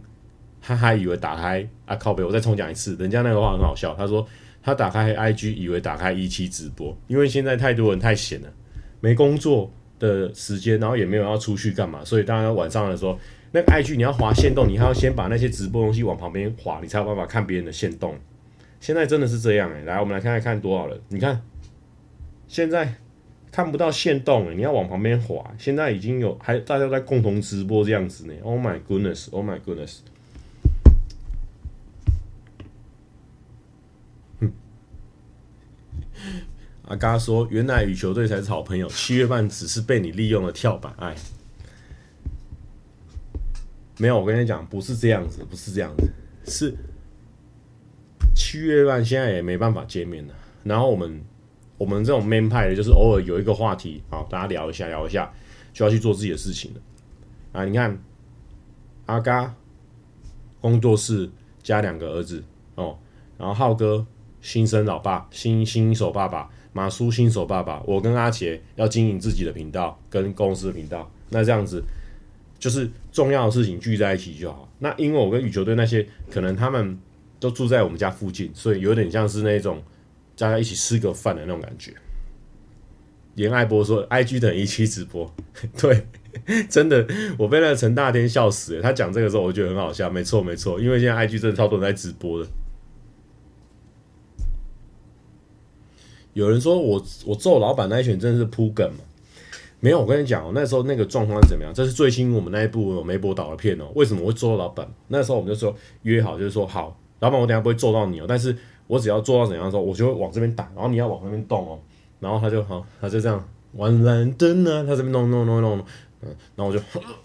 [0.61, 3.95] 他还以为打开啊靠北，我再重讲一次，人家那个话很好笑。
[3.97, 4.27] 他说
[4.61, 8.49] 他打开 IG 以为打开一期直播，因为现在太多人太闲了，
[8.99, 13.17] 没工作的时间，然后也没有要出去干嘛，所以大家晚上的时候，
[13.53, 18.13] 那个 IG 你要滑线动，你还要先把那些直播东西往旁边滑，你才有办法看别人的线动。
[18.81, 20.99] 现在真的是这样哎、来，我们来看看看多少人。
[21.09, 21.39] 你看，
[22.47, 22.95] 现在
[23.51, 25.53] 看不到线动哎，你要往旁边滑。
[25.59, 28.33] 现在已经有还大家在共同直播这样子呢。
[28.41, 29.29] Oh my goodness!
[29.31, 29.99] Oh my goodness!
[34.39, 34.51] 哼，
[36.85, 40.91] 阿嘎说，原来羽球队才是好朋友，七月半只是被你利用的跳板。
[40.97, 41.15] 哎，
[43.99, 46.11] 没有，我跟你讲，不是这样子，不是这样子，
[46.51, 46.75] 是。
[48.33, 51.21] 七月半现在也没办法见面了，然后我们
[51.77, 55.31] 我们这种 man 派的，就是偶尔有一个话题，好，大家聊一下聊一下，
[55.73, 56.81] 就要去做自己的事情了。
[57.51, 58.01] 啊，你看
[59.05, 59.53] 阿嘎
[60.59, 61.29] 工作室
[61.61, 62.43] 加两个儿子
[62.75, 62.97] 哦，
[63.37, 64.05] 然后浩哥
[64.41, 71.83] 新生老爸新新手爸爸，马叔新手爸爸，我跟阿杰要经营自己的频道跟公司的频道，那这样子
[72.57, 74.67] 就是重要的事情聚在一起就好。
[74.79, 76.99] 那因为我跟羽球队那些可能他们。
[77.41, 79.81] 都住在我们家附近，所以有点像是那种，
[80.37, 81.91] 大家一起吃个饭的那种感觉。
[83.35, 85.33] 严爱波说：“IG 等一期直播。
[85.81, 86.05] ”对，
[86.69, 87.05] 真的，
[87.39, 88.81] 我被那个陈大天笑死了。
[88.81, 90.07] 他讲这个时候，我觉得很好笑。
[90.09, 92.47] 没错，没错，因为现在 IG 真的超多人在直播的。
[96.33, 98.99] 有人说我我揍老板那一拳真的是铺梗嘛？
[99.79, 101.73] 没有，我跟你讲，那时候那个状况是怎么样？
[101.73, 103.91] 这是最新我们那一部梅博导的片哦。
[103.95, 104.87] 为什么会揍老板？
[105.07, 108.55] 那时候我们就说约好，就是说好，老板我等下不会揍到你哦，但是
[108.87, 111.79] 我只要做到怎样的时候，我就会往这边打，然后你要往那边动哦。
[112.19, 115.79] 然后他就好，他就这样玩蓝灯啊，他这边弄弄弄弄，
[116.21, 116.79] 嗯，然后我就，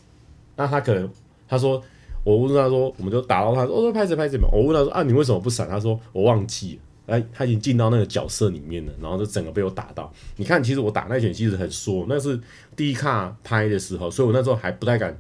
[0.57, 1.11] 那他可能
[1.49, 1.83] 他说，
[2.25, 5.69] 我问他说，我们就打到他，我说拍谁拍谁嘛，我问他说啊，你为什么不闪？
[5.69, 6.83] 他说我忘记了。
[7.07, 10.13] 哎，他已经进到那个角色里面了，然后就整个被我打到。
[10.35, 12.41] 你看，其实我打那拳其实很缩，那是
[12.75, 15.17] 第一卡拍的时候，所以我那时候还不太敢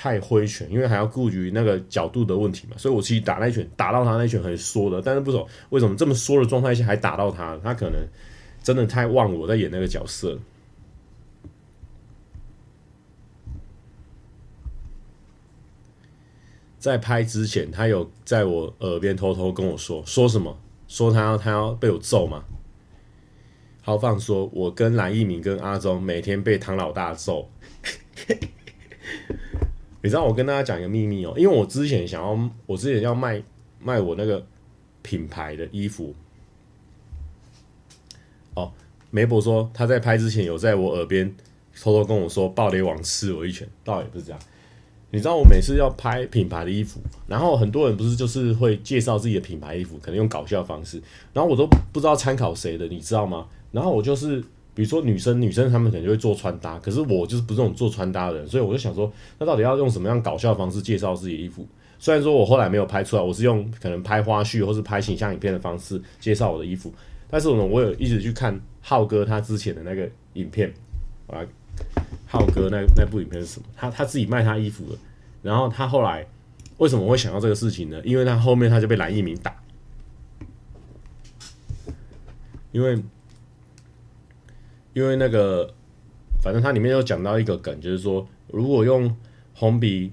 [0.00, 2.76] 太挥拳，因为还要顾及那个角度的问题嘛。
[2.78, 8.00] 所以我其实打那拳打到他那拳很缩的，但是不懂为什么这么缩的状态下还打到他，他可能
[8.62, 10.38] 真的太忘我在演那个角色。
[16.78, 20.56] 在拍之前，他有在我耳边偷偷跟我说说什么？
[20.86, 22.44] 说他要他要被我揍吗？
[23.82, 27.50] 豪放说，我跟蓝一鸣跟阿忠每天被唐老大揍。
[30.02, 33.42] 你知道我跟大家讲一个秘密哦，因为我之前想要，我之前要卖
[33.80, 34.44] 卖我那个
[35.02, 36.14] 品牌的衣服。
[38.54, 38.72] 哦，
[39.10, 41.34] 梅博说他在拍之前有在我耳边
[41.80, 44.40] 偷偷跟我说，暴雷王吃我一拳，倒也不是这样。
[45.10, 53.46] 你知道我每次要拍品牌的衣服，然后很多人不是就是会介绍自己的品牌衣服，可能用搞笑的方式，然后我都不知道参考谁的，你知道吗？
[53.72, 54.44] 然后我就是
[54.78, 61.66] 比如说女生，女生她们可能就会做穿搭，可是我就是不是这种做穿搭的人，所以我就想说，那到底要用什么样搞笑的方式介绍自己衣服？
[61.98, 66.94] 虽然说我后来没有拍出来，我是用可能拍花絮或是拍形象影片的方式介绍我的衣服，
[67.28, 70.72] 但是呢，我有一直去看浩哥他之前的那个影片，
[71.26, 71.44] 啊。
[72.26, 73.66] 浩哥那那部影片是什么？
[73.76, 74.98] 他他自己卖他衣服的，
[75.42, 76.26] 然后他后来
[76.76, 78.00] 为什么会想到这个事情呢？
[78.04, 79.56] 因为他后面他就被蓝一鸣打，
[82.70, 82.96] 因为
[84.98, 85.72] 因为那个
[86.42, 89.14] 反正它里面有讲到一个梗，就是说如果用
[89.54, 90.12] 红笔，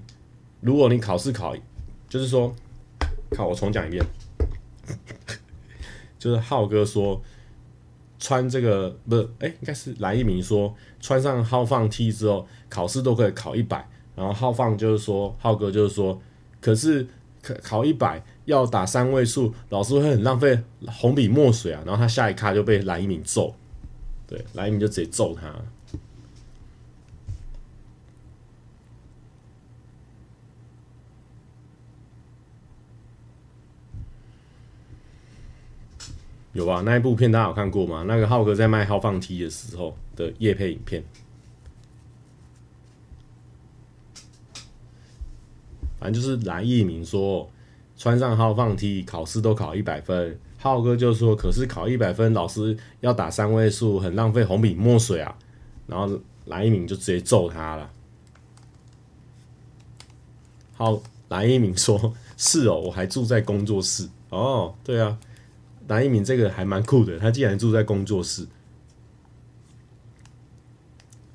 [0.60, 1.56] 如果你考试考，
[2.08, 2.54] 就是说，
[3.30, 4.06] 看我重讲一遍，
[6.18, 7.20] 就是浩哥说。
[8.18, 13.86] 穿这个不是哎，应该是蓝一鸣说，穿上浩放 T 之后，考试都可以考一百。
[14.16, 16.18] 然后浩放就是说，浩哥就是说，
[16.60, 17.06] 可是
[17.42, 21.82] 考考一百要打三位数，老师会很浪费红笔墨水啊。
[21.84, 23.54] 然后他下一卡就被蓝一鸣揍，
[24.26, 25.54] 对，来你就直接揍他。
[36.52, 36.80] 有吧？
[36.80, 38.04] 那一部片大家有看过吗？
[38.08, 41.04] 那个浩哥在卖浩放 T 的时候的夜配影片，
[46.00, 47.50] 反正就是蓝一鸣说
[47.98, 55.36] 穿上浩放 T 考试都考一百分，浩哥就说可是考一百分老师要打三位数，很浪费红笔墨水啊。
[55.86, 57.90] 然后蓝一鸣就直接揍他了。
[60.74, 65.18] 好，蓝一鸣说是哦，我还住在工作室哦，对啊。
[65.88, 68.48] 蓝一鸣这个还蛮酷的，他竟然住在工作室。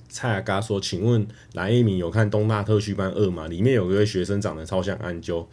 [0.10, 3.48] 蔡阿嘎说：“请问蓝一鸣有看《东大特训班二》吗？
[3.48, 5.46] 里面有一位学生长得超像安啾。”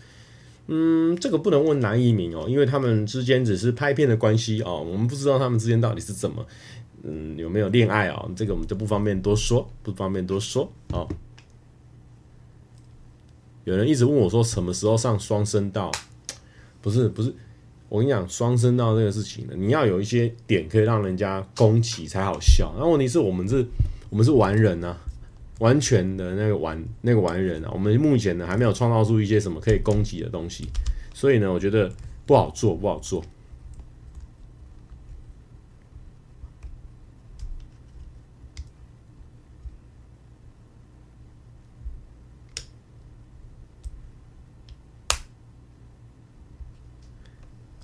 [0.68, 6.46] 嗯，这个不能问男一鸣哦，因为他们之间只是拍片的关系哦，我们不知道他们之间到底是怎么，
[7.02, 8.30] 嗯，有没有恋爱哦？
[8.36, 11.08] 这个我们就不方便多说，不方便多说哦。
[13.64, 15.92] 有人一直问我说：“什么时候上双声道？”
[16.80, 17.34] 不是，不是。
[17.90, 22.74] 我跟你讲，双声道这个事情呢，你要有一些点可以让人家攻击才好笑。
[22.78, 23.66] 那问题是我们是，
[24.10, 24.94] 我们是完人啊，
[25.58, 27.70] 完全的那个完那个完人啊。
[27.72, 30.68] 我们目前呢还没有创造出一些什么可以攻击的东西，
[31.14, 31.92] 所以呢，我觉得
[32.26, 33.24] 不好做，不好做。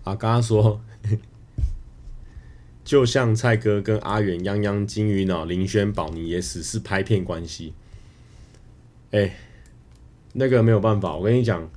[0.04, 0.78] 啊，刚刚说，
[2.84, 7.72] 就像蔡哥跟阿远、泱泱、金鱼脑、林轩、宝尼也只是拍片关系。
[9.10, 9.34] 哎、
[10.34, 11.70] 那个没有办法，我跟你讲，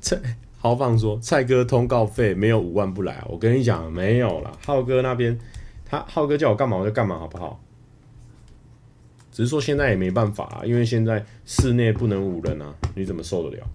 [0.00, 0.18] 蔡
[0.58, 3.22] 豪放说蔡哥通告费没有五万不来！
[3.28, 4.58] 我跟你讲，没有了。
[4.64, 5.38] 浩哥那边，
[5.84, 7.62] 他浩哥叫我干嘛我就干嘛，好不好？
[9.30, 13.68] 只是说现在也没办法啊，因为现在室内不能五人啊，你怎么受得了？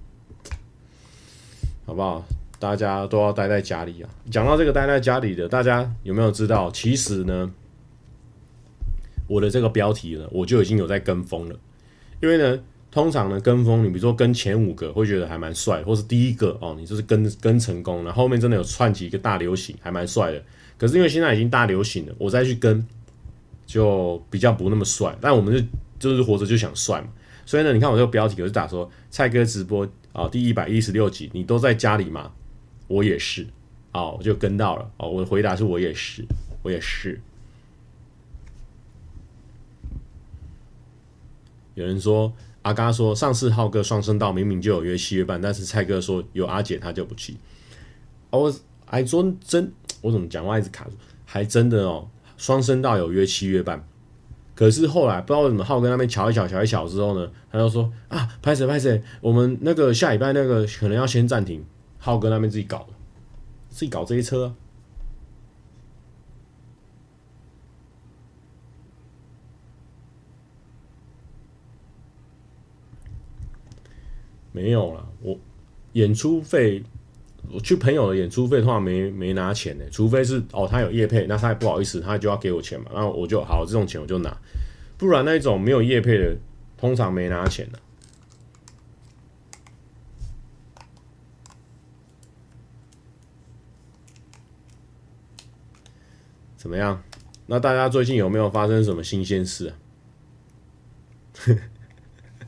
[1.85, 2.25] 好不好？
[2.59, 4.09] 大家都要待在家里啊。
[4.29, 6.69] 讲到这个待在家里的，大家有没有知道？
[6.71, 7.49] 其实呢，
[9.27, 11.55] 我的这个标题呢，我就已经有在跟风了。
[12.21, 12.59] 因为呢，
[12.91, 20.43] 通常呢跟风，你比如说跟前五个会觉得还蛮帅，或是第一个哦，你就是跟跟成功了，后面真的有串起一个大流行，还蛮帅的。
[20.77, 22.85] 可是因为现在已经大流行了，我再去跟，
[23.65, 25.15] 就比较不那么帅。
[25.21, 27.07] 但我们就就是活着就想帅嘛。
[27.45, 32.31] 所以呢，你看我这个标题，我就打说蔡哥直播啊、第一百一十六集，你都在家里吗？
[32.89, 33.47] 我也是，
[33.93, 36.25] 哦，我就跟到了，哦，我的回答是我也是，
[36.63, 37.21] 我也是。
[41.75, 42.33] 有人说
[42.63, 47.37] 阿嘎说上次浩哥双声道明明就有约七月半，但是蔡哥说有阿姐他就不去。
[48.31, 48.53] 我
[48.85, 49.71] 还说真，
[50.01, 50.91] 我怎么讲话一直卡住？
[51.25, 53.87] 还真的哦，双声道有约七月半。
[54.55, 61.63] 可是后来不知道为什么浩哥那边瞧一瞧瞧一瞧之后呢，他就说啊，拍谁拍谁，我们那个下礼拜那个可能要先暂停。
[61.99, 62.93] 浩哥那边自己搞的，
[63.69, 64.55] 自己搞这些车，
[74.51, 75.05] 没有了。
[75.21, 75.37] 我
[75.93, 76.81] 演出费，
[77.51, 84.35] 我去朋友的演出费的话没没拿钱呢，除非是哦他有业配，那他也不好意思，他就要给我钱嘛，然后我就好这种钱我就拿。
[84.97, 86.37] 不然那一种没有业配的，
[86.77, 87.79] 通常没拿钱的。
[96.69, 97.01] 怎么样？
[97.47, 99.73] 那大家最近有没有发生什么新鲜事啊？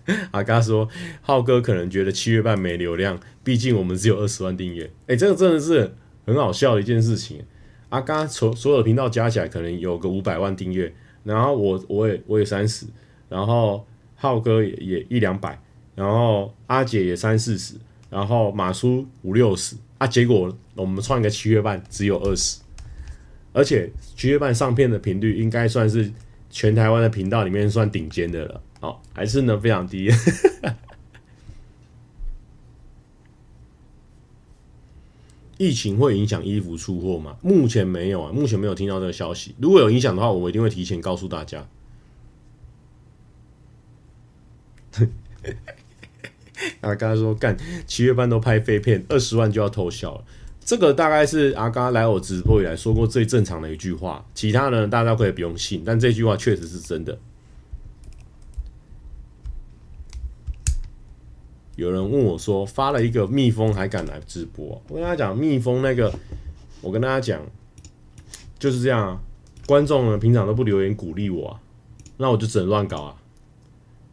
[0.30, 0.88] 阿嘎说，
[1.24, 4.92] 浩哥可能觉得七月半没流量，毕竟我们只有二十万订阅。
[5.08, 5.96] 哎，这个真的是
[6.28, 7.44] 很好笑的一件事情。
[7.90, 10.94] 阿嘎所所有的频道加起来可能有个五百万订阅。
[11.24, 12.86] 然后我我也我也三十，
[13.28, 15.60] 然后浩哥也也一两百，
[15.96, 17.74] 然后阿姐也三四十，
[18.12, 22.61] 然后马叔五六十啊，结果我们创一个七月半只有二十，
[23.54, 26.12] 而且七月半上片的频率应该算是
[26.50, 30.10] 全台湾的频道里面算顶尖的了，哦，还是呢非常低。
[35.58, 37.38] 疫情会影响衣服出货吗？
[37.44, 39.54] 目前没有啊，目前没有听到这个消息。
[39.60, 41.68] 如果有影响的话，我一定会提前告诉大家。
[46.82, 50.26] 啊，刚才说：“干七月半都拍废片，二十万就要偷笑了。”
[50.64, 54.26] 这个大概是阿嘎来我直播以来说过最正常的一句话。
[54.34, 57.18] 其他呢大家可以不用信，但这句话确实是真的。
[61.76, 66.14] 有人问我说：“发了一个蜜蜂还敢来直播？”我跟他讲：“蜜蜂那个，
[66.82, 67.42] 我跟大家讲，
[68.60, 69.20] 就是这样啊。
[69.66, 71.60] 观众呢，平常都不留言鼓励我啊，
[72.18, 73.16] 那我就只能乱搞啊。”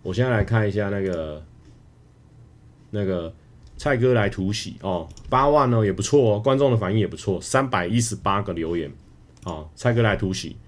[0.02, 1.44] 我现在来看一下那个
[2.90, 3.34] 那个
[3.78, 8.92] 蔡哥来突袭哦，八万呢也不错哦，观众的反应也不错，三百一十八个留言
[9.44, 10.58] 哦，蔡哥来突袭，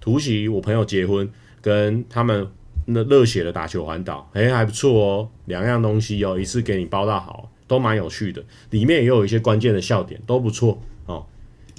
[0.00, 1.30] 突袭我朋友结婚
[1.62, 2.48] 跟他们。
[2.86, 11.24] 那热血的打球环岛，哎，还不错哦，两样东西哦，一次给你包到好，都蛮有趣的，里面也有一些关键的笑点，都不错哦。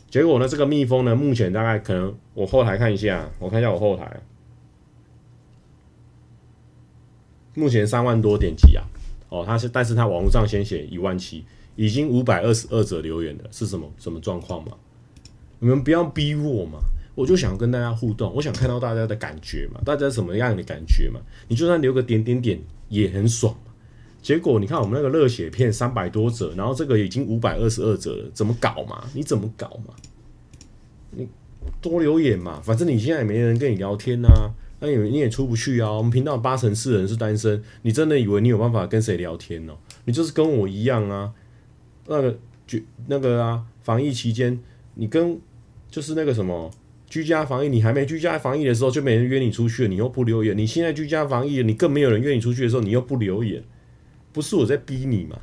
[0.09, 4.19] 结果呢，这个蜜蜂呢，目前大概可能我后台看一下，我看一下我后台，
[7.53, 8.83] 目前三万多点击啊，
[9.41, 11.43] 哦，他是，但是他网络上先写一万七，
[11.75, 14.71] 已经五百二十二则留言了，是什么什么状况吗？
[15.59, 16.79] 你们不要逼我嘛。
[17.15, 21.21] 我就想跟大家互动，我想看到大家的感觉嘛，大家什么样的感觉嘛？
[21.47, 22.59] 你就算留个点点点
[22.89, 23.71] 也很爽嘛。
[24.21, 29.05] 结果你看我们那个热血片三百多折，然后这个已经五百二十二则了，怎么搞嘛？
[29.13, 29.93] 你怎么搞嘛？
[31.11, 31.25] 你
[31.81, 34.27] 多留言嘛，反正你现在也没人跟你聊天呐、
[34.79, 35.91] 那你你也出不去啊。
[35.91, 39.77] 我们频道八成四人是单身，你真的以为你有办法跟谁聊天哦？
[40.05, 41.33] 你就是跟我一样啊，
[42.07, 44.59] 那个就那个啊，防疫期间
[44.95, 45.39] 你跟
[45.89, 46.71] 就是那个什么。
[47.07, 50.57] 居家防疫，你还没居家防疫的时候就没人约你出去了，你又不留言。
[50.57, 53.63] 你现在居家防疫，你更没有人约你出去的时候，你又不留言，
[54.33, 55.39] 不是我在逼你吗？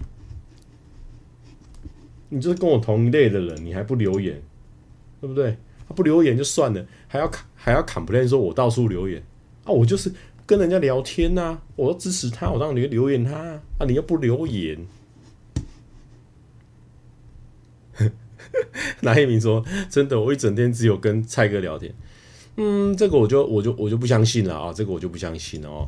[2.30, 4.42] 你就是跟我同一类的人，你还不留言，
[5.20, 5.56] 对不对？
[5.92, 9.22] 不留言就算了，还要还要 complain 说我到处留言
[9.64, 10.12] 啊，我就是
[10.46, 14.86] 跟人家聊天呐、我要支持他，我让你留言他啊，你又不留言。
[19.02, 20.20] 哪一名说真的？
[20.20, 21.94] 我一整天只有跟蔡哥聊天。
[22.56, 24.72] 嗯，这个我就我就我就不相信了啊！
[24.72, 25.86] 这个我就不相信了哦。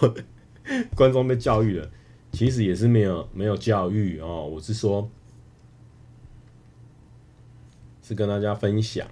[0.94, 1.90] 观众被教育了，
[2.32, 4.46] 其实也是没有没有教育哦。
[4.46, 5.08] 我是说，
[8.02, 9.06] 是跟大家分享。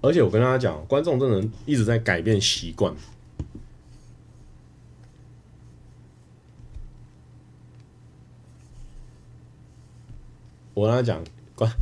[0.00, 2.94] 而且我跟大家讲，观众真的一直在改变习惯。
[10.74, 11.20] 我跟他讲，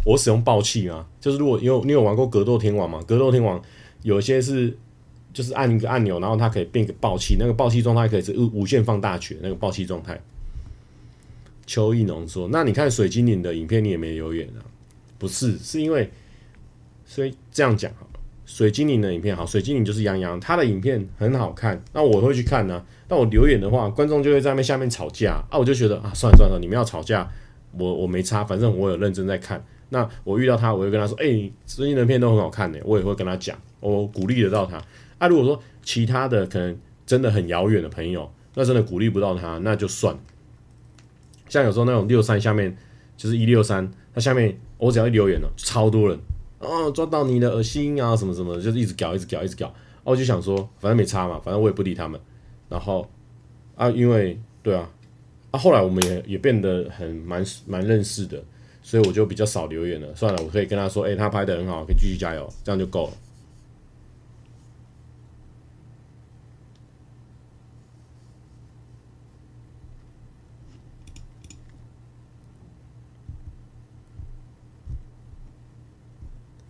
[0.07, 3.63] 我使用爆气啊，就是如果因为你有玩过格斗天王嘛，格斗天王
[4.01, 4.79] 有些是
[5.37, 10.19] 就是按一个按钮，然后它可以变个爆气，那个爆气状态可以是无限放大取那个爆气状态。
[11.67, 14.65] 邱义农说：“那你看水精灵的影片，你也没留言啊？
[15.19, 16.11] 不是，是因为
[17.05, 17.93] 所以这样讲，
[18.47, 22.87] 水精灵的影片好，水精灵就是杨洋，他的影片很好看，那我会去看呢、啊。
[23.11, 27.31] 那我留言的话，观众就会在那下面吵架啊，我就觉得啊，算了算了，你们要吵架。”
[27.79, 29.63] 我我没差，反正我有认真在看。
[29.91, 34.83] 那我遇到他，我会跟他说：“哎、欸，最近的片都很好看呢。”我也会跟他讲，我鼓励得到他。
[35.19, 40.17] 啊，如果说其他的可能真的很遥远的朋友，那真的鼓励不到他，那就算。
[41.49, 42.77] 像有时候那种六三下面
[43.17, 46.19] 就是一六三，他下面我只要一留言了，超多人
[46.59, 49.67] 啊，抓到你的恶心啊，什么什么，就是一直搞，一直搞，一直搞。
[49.67, 52.21] 啊，我就想说，反正没差嘛，反正我也不理他们。
[52.69, 53.09] 然后
[53.75, 54.91] 啊，因为对啊。
[55.53, 58.43] 啊、后来我们也也变得很蛮蛮认识的，
[58.83, 60.15] 所以我就比较少留言了。
[60.15, 63.13] 算了，我可以跟他说：“哎、他拍的很好，可以继续加油，这样就够了。”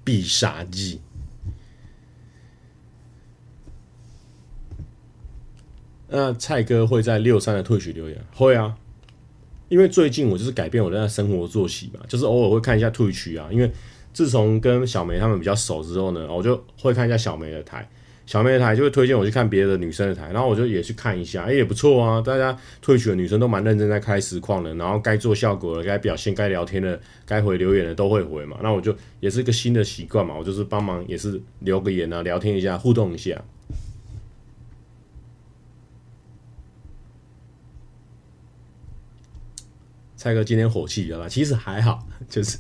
[0.07, 1.01] 必杀技。
[6.09, 8.17] 那蔡哥会在六三的退群留言？
[8.33, 8.79] 会啊，
[9.69, 13.49] 因为最近我就是改变我的生活作息嘛，就是偶尔会看一下退群啊。
[13.51, 13.69] 因为
[14.13, 17.87] 自从跟小梅他们比较熟之后呢，我就会看一下小梅的台，
[18.27, 22.21] 小妹的台就会推荐我去看别的女生的台，然后我就也去看一下，哎、也不错啊。
[22.21, 28.59] 大家退群的女生都蛮认真在开实况的，然后该做效果的、该表现、该聊天的、该回留言的都会回嘛。
[28.61, 33.41] 那我就也是一个新的习惯嘛，我就是帮忙也是留个言啊，聊天一下，互动一下。
[40.17, 42.59] 蔡哥今天火气比较大，其实还好，就是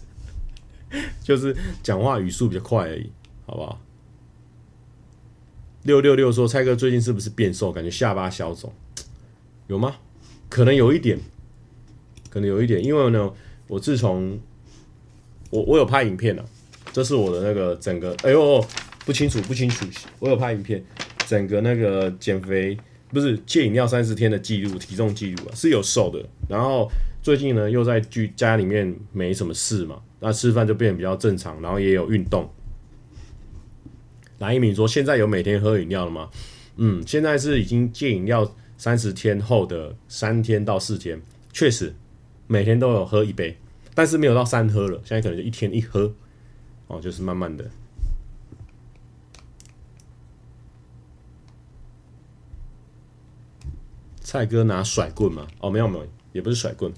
[1.24, 3.10] 就是讲话语速比较快而已，
[3.44, 3.80] 好不好？
[5.86, 7.70] 六六六说蔡哥最近是不是变瘦？
[7.70, 8.72] 感觉下巴消肿，
[9.68, 9.96] 有吗？
[10.48, 11.18] 可能有一点，
[12.28, 13.32] 可能有一点，因为呢，
[13.68, 14.38] 我自从
[15.50, 16.44] 我我有拍影片了，
[16.92, 18.62] 这是我的那个整个，哎呦，
[19.04, 19.86] 不清楚不清楚，
[20.18, 20.84] 我有拍影片，
[21.26, 22.76] 整个那个减肥
[23.10, 26.90] 不是戒饮料三十天的记录，体重记录啊，是有瘦的，然后。
[27.22, 32.48] 最近呢，又在居家里面没什么事嘛，那吃饭就变得比较正常，然后也有运动。
[34.38, 36.30] 蓝一鸣说：“现在有每天喝饮料了吗？”
[36.76, 41.20] 嗯，现在是已经戒饮料三十天后的三天到四天，
[41.52, 41.94] 确实
[42.46, 43.56] 每天都有喝一杯，
[43.94, 46.12] 但是没有到三喝了，现在可能就一天一喝，
[46.86, 47.70] 哦，就是慢慢的。
[54.20, 55.46] 蔡哥拿甩棍吗？
[55.60, 56.92] 哦，没有没有，也不是甩棍。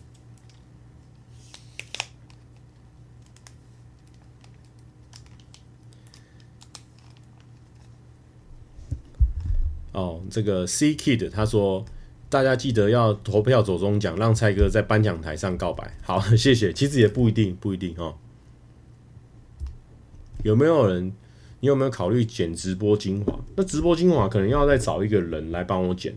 [9.93, 11.85] 哦，这个 C Kid 他说，
[12.29, 15.97] 大家记得要投票走中奖，让蔡哥在颁奖台上告白。
[16.03, 16.73] 好， 谢谢。
[16.73, 18.15] 其实也不一定，不一定哦。
[20.45, 21.13] 有没有人？
[21.61, 23.37] 你有没有考虑剪直播精华？
[23.57, 26.17] 那直播精华可能要再找一个人来帮我剪，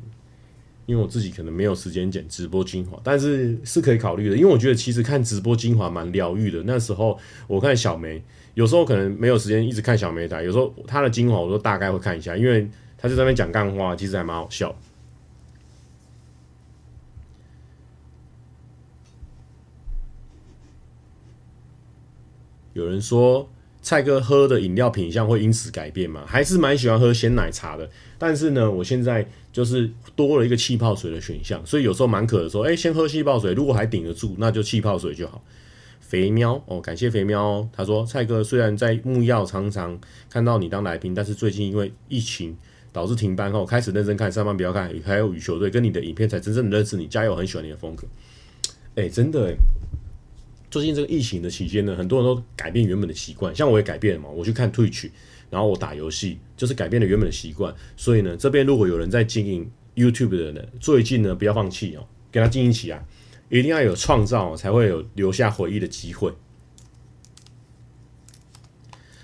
[0.86, 4.36] 因为我自己可能没有时间剪直播精华，但是是可以考虑的。
[4.36, 6.62] 因为我觉得其实看直播精华蛮疗愈的。
[6.66, 7.18] 那时候
[7.48, 8.22] 我看小梅，
[8.54, 12.70] 有时候可能没有时间一直看小梅台，有时候她的精华我都大概会看一下，因为。
[13.02, 14.76] 他就在那边讲干话，其实还蛮好笑。
[22.74, 23.50] 有人说
[23.82, 26.24] 蔡哥喝的饮料品相会因此改变吗？
[26.28, 27.90] 还是蛮喜欢喝鲜奶茶的。
[28.20, 33.54] 但是呢，我现在就是多了一个气泡水的选项，所以有时候蛮渴的时候，哎，先喝气泡水。
[33.54, 35.44] 如果还顶得住，那就气泡水就好。
[36.00, 37.70] 肥喵哦，感谢肥喵哦。
[37.74, 40.00] 他说蔡哥虽然在木曜常常
[40.30, 42.56] 看到你当来宾，但是最近因为疫情。
[42.94, 48.06] 导致停班后，开始认真看，上班不要看，还有羽球队跟你的影片才真正的认识你，加油，很喜欢你的风格。
[48.96, 49.56] 哎、真的，
[50.70, 55.10] 最近这个疫情的期间呢，很多人都改变原本的习惯，像我也改变了嘛，我去看 Twitch，
[55.50, 57.74] 然后我打游戏，就是改变了原本的习惯。
[57.96, 63.06] 所以呢，这边如果有人在经营 YouTube 的人呢，最近呢不要放弃哦，给他经营起来，
[63.50, 66.34] 一定要有创造，才会有留下回忆的机会。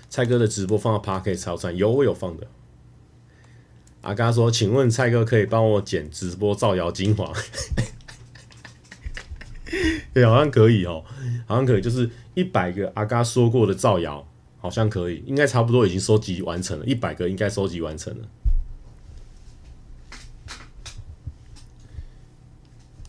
[0.08, 2.46] 蔡哥的直播放到 Podcast 超赞，有我有放的。
[4.02, 7.32] 阿嘎说：“请问蔡哥可以帮我剪直播造谣精华？
[10.14, 11.04] 对，好像可以哦，
[11.46, 14.26] 好像可以，就是一百个阿嘎说过的造谣，
[14.58, 18.28] 好像可以，应该差不多已经收集完成了，一百个应该收集完成了。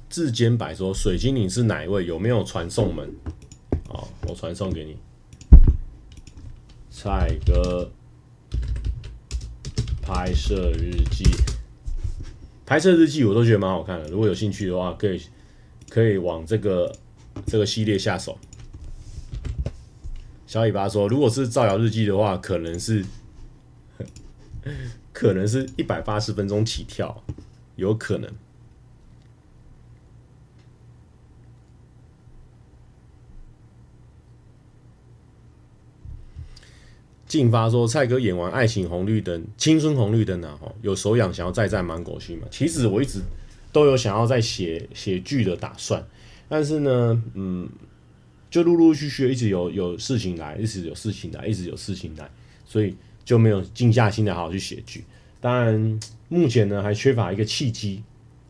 [0.10, 2.06] 志坚白说：“水精灵是哪一位？
[2.06, 3.10] 有没有传送门？
[3.88, 4.98] 好，我传送给你。
[6.90, 7.90] 蔡哥
[10.12, 11.24] 拍摄日记，
[12.66, 14.10] 拍摄日记我都觉得蛮好看的。
[14.10, 15.22] 如果有兴趣的话，可以
[15.88, 16.91] 可以往这个
[17.45, 18.36] 这个系列下手。”
[20.47, 23.05] 小尾巴说：“如果是造谣日记的话，可能是
[25.14, 27.24] 可能是一百八十分钟起跳，
[27.76, 28.28] 有可能。”
[37.30, 42.48] 进发说：“蔡哥演完《爱情红绿灯》《青春红绿灯》啊，有手痒，想要再战芒果须吗？
[42.50, 43.22] 其实我一直
[43.72, 46.04] 都有想要再写写剧的打算，
[46.50, 47.70] 但是呢，嗯，
[48.50, 52.28] 就陆陆续续一直有有事情来，一直有事情来，一直有事情来，
[52.66, 55.06] 所以就没有静下心来好好去写剧。
[55.40, 56.00] 当然，
[56.30, 58.02] 目前呢还缺乏一个契机，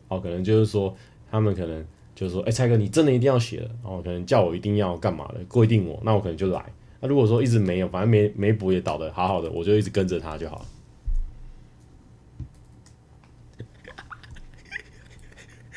[0.08, 0.96] 哦，可能就是说
[1.30, 6.64] 他们可能就是说，哎、蔡哥你真的一定要写了，哦，可能叫我一定要干嘛的，规定我，那我可能就来。”
[7.00, 10.66] 那、啊、如果说一直没有，反正没没补也倒的好好的，我就一直跟着他就好了。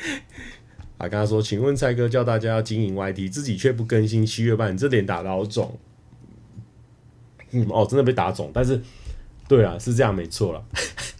[0.98, 5.78] 啊，跟他说，请问蔡哥叫大家要经营 YT，自己却不更新，七月半，这点打老肿。
[7.52, 8.82] 嗯，哦，真的被打肿，但是，
[9.48, 10.62] 对啊，是这样没错了。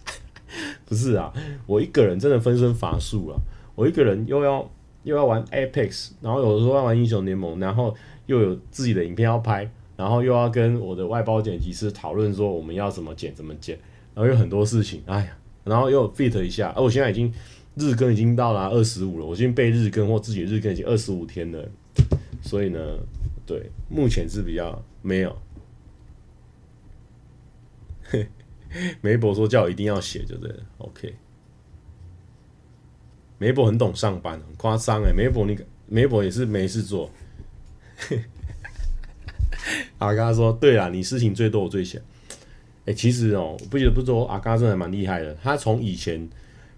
[0.85, 1.33] 不是啊，
[1.65, 3.41] 我一个人真的分身乏术了，
[3.73, 4.69] 我一个人又要
[5.01, 7.95] 又要玩 Apex，然后有的时候要玩英雄联盟，然后
[8.27, 9.71] 又有自己的影片要拍。
[9.97, 13.77] 然后又要跟我的外包剪辑师讨论说我们要怎么剪怎么剪，
[14.13, 17.33] 然后有很多事情，哎呀，然后又 fit 一下，而我现在已经
[17.75, 21.69] 日更已经到了二十五了，我已经被日更或自己日更已经二十五天了，
[22.41, 22.79] 所以呢，
[23.45, 25.35] 对，目前是比较没有。
[29.01, 31.15] 梅博说叫我一定要写，就对了，OK。
[33.37, 37.09] 梅博很懂上班，很夸张哎，梅博那个梅博也是没事做。
[39.97, 42.01] 阿嘎说：“对啊，你事情最多，我最闲。
[42.85, 45.35] 哎，其实哦，不得不说，阿嘎真的蛮厉害的。
[45.41, 46.29] 他从以前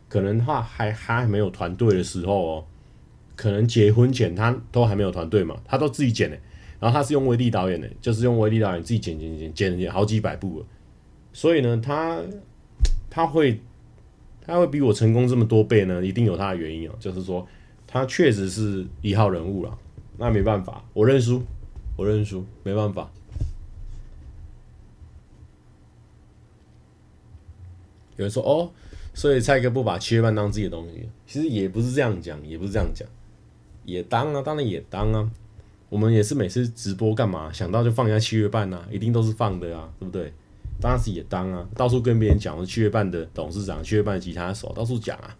[0.08, 2.66] 可能话还还没有团队的时候哦，
[3.36, 6.38] 可能结婚前他都还没有团队嘛，他都自己剪的。
[6.80, 10.66] 然后他是用威力导演的，就是用威力导演自己剪剪剪剪剪好几百部了。
[11.34, 12.22] 所以呢，他
[13.10, 13.60] 他会
[14.46, 16.94] 他会比我成功这么多倍呢，一定有他的原因哦。
[17.00, 17.46] 就是说，
[17.86, 19.78] 他确实是一号人物了。
[20.18, 21.44] 那没办法，我认输。”
[21.98, 23.10] 我认输，没办法。
[28.16, 28.72] 有人说：“哦，
[29.14, 33.08] 所以蔡哥不把七月半当自己的东西，其实也不是这样讲，也不是这样讲，
[33.84, 35.30] 也当啊，当然也当啊。
[35.90, 40.34] 我们也是每次直播干嘛，想到就放一下七月半呐，一定都是放的啊，对不对？
[40.80, 45.38] 当然是也当啊，到处跟别人讲我是七月半的董事长，七月半的吉他手，到处讲啊。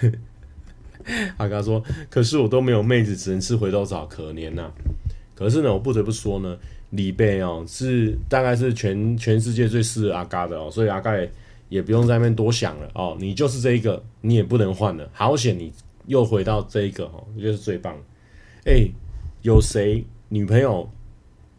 [1.36, 4.70] ”阿嘎说：“可是我都没有妹子，只能吃回头草，可怜呐、
[5.34, 6.56] 可是呢，我不得不说呢，
[6.90, 11.30] 李贝哦是大概是全全世界最适合阿嘎的哦，所以阿嘎也
[11.68, 15.08] 也不用在那边多想了哦，你就是这一个，你也不能换了。
[15.12, 15.72] 好险你
[16.06, 17.94] 又回到这一个哦，我觉得是最棒。
[18.64, 18.86] 哎、
[19.42, 20.88] 有谁女朋友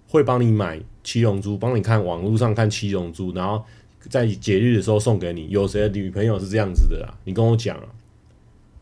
[0.07, 3.63] 会帮你买七龙珠，帮你看网络上看七龙珠，然后
[4.09, 5.49] 在节日的时候送给你？
[5.49, 7.13] 有谁的女朋友是这样子的啊？
[7.23, 7.85] 你跟我讲啊，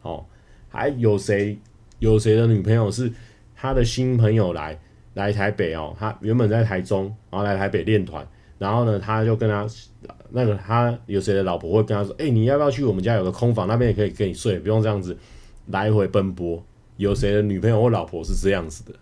[0.04, 0.26] 哦。”
[0.74, 1.56] 还有谁？
[2.00, 3.14] 有谁的女朋友是
[3.56, 4.78] 他的新朋友来
[5.14, 5.96] 来台北哦？
[5.98, 9.66] 他原本在台中，然后来台北练团，然后呢，他就跟他
[10.32, 15.16] 那个他有谁的老婆会跟他说：“哎、你要不要去我们家有个空房，那边也可以跟你睡，不用这样子
[15.68, 16.62] 来回奔波。”
[16.98, 18.94] 有谁的女朋友或老婆是这样子的？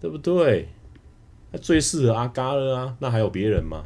[0.00, 0.68] 对不对？
[1.52, 2.96] 那最适合阿嘎了啊！
[2.98, 3.84] 那还有别人吗？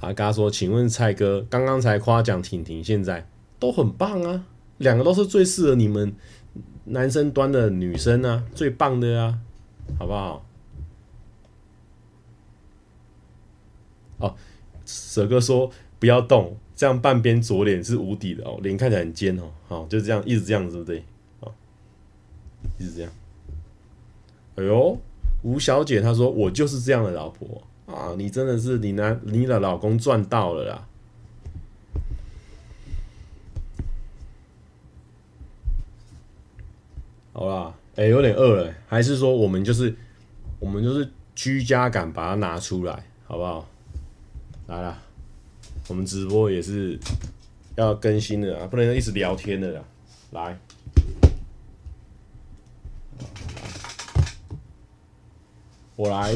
[0.00, 3.24] 阿嘎说：“请问蔡哥，刚刚才夸奖婷婷，现在？”
[3.60, 4.44] 都很棒啊，
[4.78, 6.12] 两个都是最适合你们
[6.86, 9.38] 男生端的女生啊，最棒的啊，
[9.98, 10.44] 好不好？
[14.18, 14.34] 哦，
[14.84, 21.04] 蛇哥说不要动，这样半边左脸是无底的哦，脸看起来很尖哦，好，就这样一直这样子，对不对？
[21.40, 21.54] 好，
[22.78, 23.12] 一直这样。
[24.56, 24.98] 哎呦，
[25.42, 30.86] 吴小姐她说我就是这样的老婆啊，你真的是你男你的老公赚到了啦。
[37.40, 39.96] 好啦，哎，有点饿了，还是说我们就是
[40.58, 43.66] 我们就是居家感把它拿出来，好不好？
[44.66, 44.98] 来啦，
[45.88, 46.98] 我们直播也是
[47.76, 49.82] 要更新的啊，不能一直聊天的啦，
[50.32, 50.58] 来。
[55.96, 56.34] 我来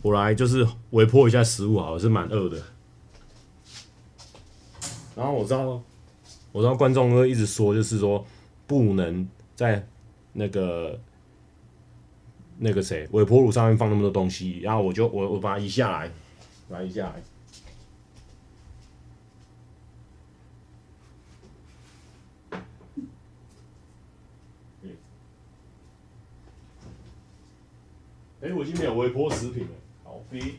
[0.00, 2.62] 我来就是微破一下食物啊，我是蛮饿的。
[5.16, 5.82] 然后我知道
[6.52, 8.24] 我知道观众哥一直说，就是说。
[8.66, 9.86] 不能在
[10.32, 11.00] 那个
[12.58, 14.60] 那个谁微波炉上面放那么多东西。
[14.60, 16.10] 然后我就我我把它移下来，
[16.68, 17.22] 把它移下来。
[28.42, 29.70] 哎，我已经没有微波食品了。
[30.04, 30.56] 好，B。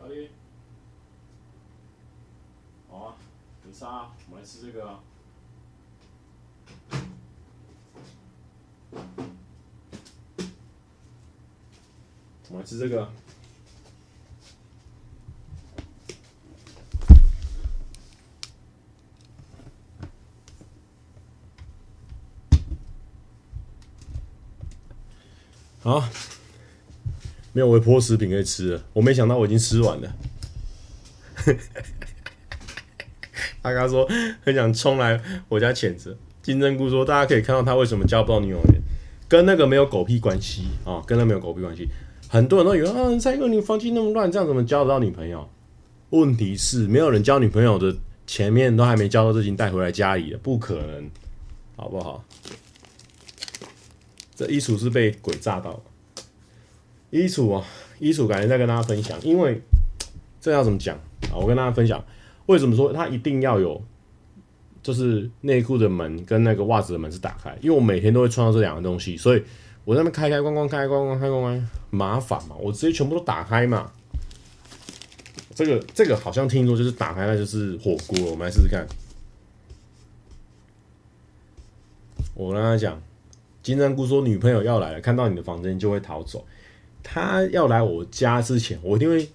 [0.00, 0.14] 好的。
[2.90, 3.14] 好啊，
[3.70, 4.98] 很沙，我们来吃这个啊。
[12.48, 13.08] 我们来吃这个。
[25.82, 26.02] 好，
[27.52, 28.84] 没有微波食品可以吃了。
[28.92, 30.12] 我没想到我已经吃完了。
[33.62, 34.08] 阿刚说
[34.42, 36.16] 很想冲来我家谴责。
[36.42, 38.58] 金针菇说，大家可以看到他为什么交不到女友，
[39.28, 41.86] 跟那个没有狗屁关系啊，跟那没有狗屁关系。
[42.28, 45.48] 很多人都以为啊，蔡哥你房间那么乱，这样怎么交得到女朋友？
[46.10, 47.94] 问题是没有人交女朋友的，
[48.26, 51.10] 前面都还没交到，就已经带回来家里了，不可能，
[51.76, 52.24] 好不好？
[54.34, 55.82] 这衣橱是被鬼炸到，
[57.10, 57.62] 衣橱啊，
[57.98, 59.60] 衣橱改天再跟大家分享，因为
[60.40, 60.96] 这要怎么讲
[61.30, 61.36] 啊？
[61.36, 62.02] 我跟大家分享，
[62.50, 63.80] 为什么说它一定要有，
[64.82, 69.42] 就是内裤的门跟那个袜子的门是打开，因为我每天都会穿到这两个东西，所以
[69.84, 73.92] 我在那边开开关关开开关关开关关，麻烦嘛，我直接全部都打开嘛。
[75.54, 78.86] 这个这个好像听说就是打开那就是火锅，我们来试试看。
[82.34, 83.00] 我跟他讲。
[83.62, 86.42] 金针菇说：“女朋友要来了，看到你的房间就会逃走。
[87.02, 89.28] 他要来我家之前，我一定会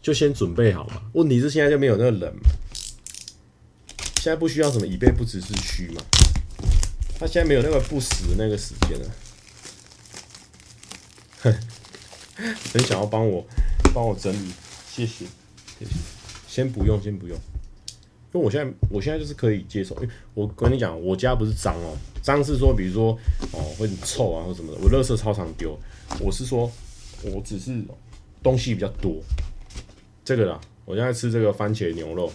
[0.00, 1.02] 就先准备好嘛。
[1.14, 2.42] 问题是现在就没有那个人嘛，
[4.22, 6.00] 现在不需要什么以备不时之需嘛。
[7.18, 9.10] 他现在没有那个不死的那个时间了。
[11.40, 11.52] 哼，
[12.72, 13.44] 很想要帮我
[13.92, 14.52] 帮我整理，
[14.88, 15.24] 谢谢，
[15.76, 15.90] 谢谢。
[16.46, 17.36] 先不用，先不用。”
[18.32, 19.96] 因为我现在，我现在就是可以接受。
[19.96, 23.18] 因为我跟你讲，我家不是脏哦，脏是说，比如说
[23.50, 24.78] 哦会很臭啊或什么的。
[24.80, 25.76] 我垃圾超常丢。
[26.20, 26.70] 我是说，
[27.24, 27.82] 我只是
[28.40, 29.20] 东西比较多。
[30.24, 32.32] 这个啦，我现在吃这个番茄牛肉。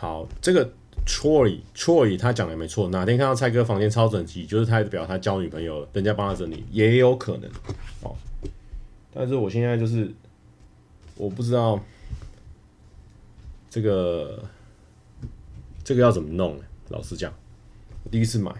[0.00, 0.66] 好，这个
[1.06, 2.88] Troy Troy 他讲的没错。
[2.88, 7.50] 哪天看到蔡哥房间超整齐，就是他代表他交女朋友了，人家帮他整理，也有可能
[8.02, 8.16] 哦。
[9.12, 10.10] 但是我现在就是，
[11.16, 11.78] 我不知道
[13.68, 14.42] 这个
[15.84, 16.64] 这个要怎么弄呢？
[16.88, 17.30] 老实讲，
[18.02, 18.50] 我第一次买，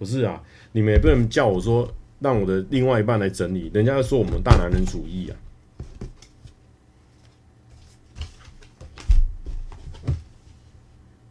[0.00, 0.42] 不是啊，
[0.72, 1.88] 你们也不能叫我说
[2.18, 5.36] 让我的另外一半来整理，人家说我们大男人主义啊。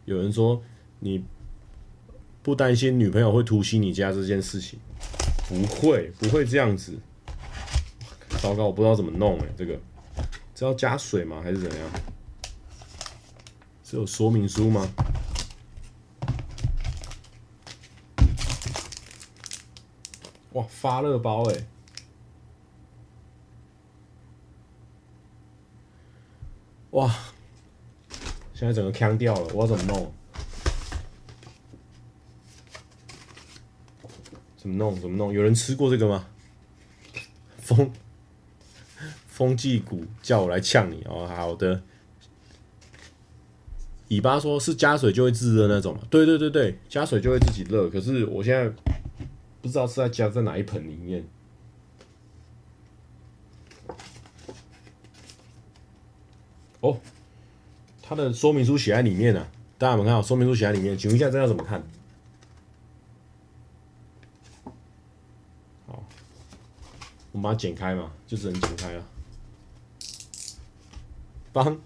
[0.06, 0.62] 有人说
[1.00, 1.22] 你
[2.42, 4.80] 不担心女朋友会突袭你家这件事情。
[5.48, 6.98] 不会，不会这样子。
[8.40, 9.78] 糟糕，我不知道怎么弄哎，这个
[10.54, 11.40] 这要加水吗？
[11.42, 11.90] 还是怎样？
[13.84, 14.88] 是有说明书吗？
[20.52, 21.66] 哇，发热包哎！
[26.90, 27.14] 哇，
[28.58, 30.10] 现在整个腔掉了，我要怎么弄？
[34.56, 34.98] 怎么弄？
[34.98, 35.30] 怎么弄？
[35.30, 36.26] 有人吃过这个吗？
[37.58, 37.92] 风
[39.26, 41.26] 风纪股叫我来呛你哦。
[41.26, 41.82] 好的，
[44.08, 46.00] 尾巴说是加水就会自热那种嘛？
[46.08, 47.90] 对对对对，加水就会自己热。
[47.90, 48.72] 可是我现在
[49.60, 51.28] 不知道是在加在哪一盆里面。
[56.80, 56.98] 哦，
[58.08, 59.48] 它的说明书写在里面呢、啊。
[59.78, 60.96] 大家有没有看到说明书写在里面？
[60.96, 61.82] 请问一下，这要怎么看？
[65.86, 66.02] 好
[67.32, 69.04] 我们把它剪开嘛，就只能剪开了。
[71.52, 71.78] 帮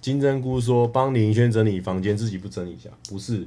[0.00, 3.46] 金针菇说，帮林轩整理房间，自己不整理一下，不是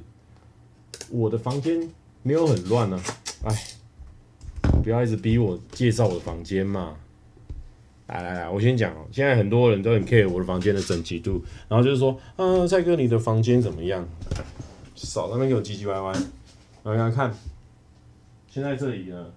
[1.09, 1.87] 我的房间
[2.23, 2.97] 没有很乱呢、
[3.43, 3.51] 啊。
[3.51, 3.63] 哎，
[4.81, 6.95] 不要一直逼我介绍我的房间嘛。
[8.07, 9.05] 来来来，我先讲哦。
[9.11, 14.07] 现在很多人都很 care 我的房间的整齐度，然后就是说，嗯，蔡哥你的房间怎么样？
[14.95, 16.13] 少在那边给我唧唧歪歪。
[16.83, 17.33] 来看看，
[18.49, 19.31] 现在这里呢。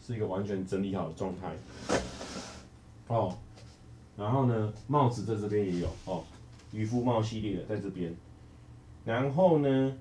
[0.00, 1.54] 是一个完全整理好的状态。
[3.08, 3.36] 哦，
[4.16, 6.24] 然后呢，帽子在这边也有哦，
[6.72, 8.16] 渔夫帽系列的在这边。
[9.04, 9.92] 然后呢，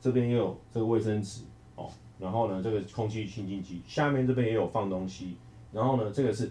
[0.00, 1.42] 这边也有这个卫生纸
[1.76, 5.36] 哦，然后呢，这个空气清净机，下面这边也有放东西。
[5.74, 6.50] 然后呢，这个是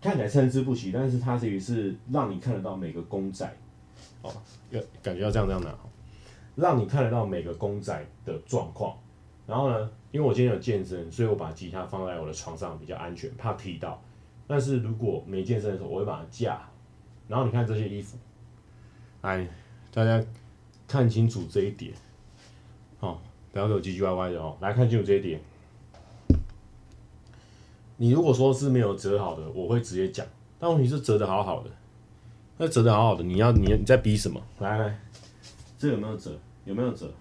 [0.00, 3.46] 看起来参差不齐，但是它这里是让你看得到每个公仔，
[4.22, 4.32] 哦，
[4.70, 5.74] 要感觉要这样这样拿，
[6.56, 8.96] 让你看得到每个公仔的状况。
[9.46, 14.00] 然后呢，因为我今天有健身，所以我把吉他放在我的床上比较安全，怕踢到。
[14.46, 16.72] 但是如果没健身的时候，我会把它架好。
[17.28, 18.16] 然后你看这些衣服，
[19.22, 19.46] 来，
[19.92, 20.24] 大家
[20.88, 21.92] 看清楚这一点，
[23.00, 23.18] 哦，
[23.52, 25.40] 不要给我唧唧歪歪的哦，来看清楚这一点。
[28.02, 30.26] 你如果说是没有折好的，我会直接讲。
[30.58, 31.70] 但问题是折的好好的，
[32.56, 34.40] 那折的好好的，你要你你在逼什么？
[34.58, 34.98] 来来，
[35.78, 36.30] 这有没有折？
[36.64, 37.12] 有没有折？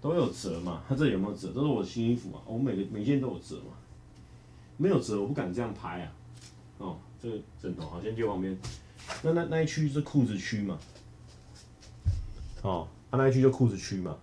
[0.00, 0.84] 都有折嘛？
[0.88, 1.48] 它这有没有折？
[1.48, 3.74] 都是我的新衣服啊，我每个每件都有折嘛。
[4.76, 6.12] 没有折，我不敢这样拍啊。
[6.78, 8.56] 哦，这个枕头好，先接旁边。
[9.24, 10.78] 那那那一区是裤子区嘛？
[12.62, 14.16] 哦，啊那一区就裤子区嘛。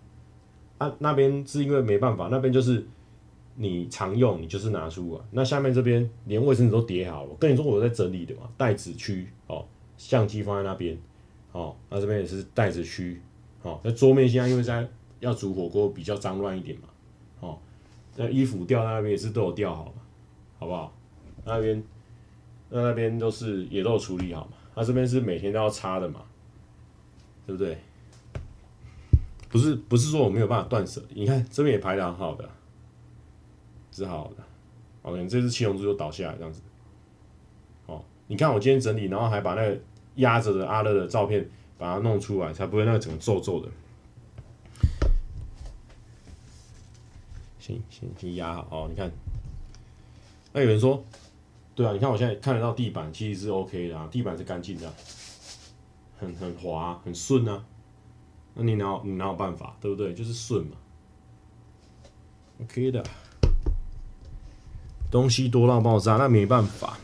[0.78, 2.88] 啊那边是因为没办法，那边就是。
[3.62, 5.26] 你常用，你就是拿出啊。
[5.32, 7.24] 那下面这边连卫生纸都叠好。
[7.24, 9.66] 我跟你说，我在整理的嘛，袋子区哦，
[9.98, 10.98] 相机放在那边
[11.52, 11.76] 哦。
[11.90, 13.22] 那这边也是袋子区
[13.62, 13.78] 哦。
[13.84, 14.88] 那桌面现在因为在
[15.20, 16.88] 要煮火锅，比较脏乱一点嘛。
[17.42, 17.60] 哦，
[18.16, 20.02] 那衣服吊在那边也是都有吊好嘛，
[20.58, 20.96] 好不好？
[21.44, 21.84] 那边
[22.70, 24.54] 那那边都是也都有处理好嘛。
[24.76, 26.22] 那这边是每天都要擦的嘛，
[27.46, 27.78] 对不对？
[29.50, 32.50] 不是不是说我没有办法断舍，你看这边也排得很好的。
[34.00, 34.44] 是好的
[35.02, 36.62] ，OK，这只七龙珠就倒下来这样子。
[37.86, 39.78] 哦，你看我今天整理，然后还把那个
[40.16, 41.48] 压着的阿乐的照片
[41.78, 43.70] 把它弄出来，才不会那个整个皱皱的。
[47.60, 48.88] 行行行，压好哦。
[48.90, 49.12] 你看，
[50.54, 51.04] 那有人说，
[51.76, 54.92] 对啊，你看我现在看得到地板其实是 OK 的啊，地板是干净的，
[56.18, 57.66] 很很滑，很顺啊。
[58.56, 60.14] 那你哪有你哪有办法，对不对？
[60.14, 60.78] 就是顺嘛
[62.62, 63.04] ，OK 的。
[65.12, 66.98] 东西多到爆炸，那没办法。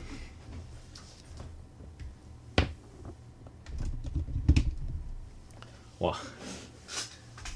[5.99, 6.15] 哇，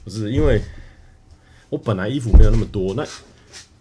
[0.03, 0.61] 不是因为
[1.69, 3.05] 我本来衣服没有那么多，那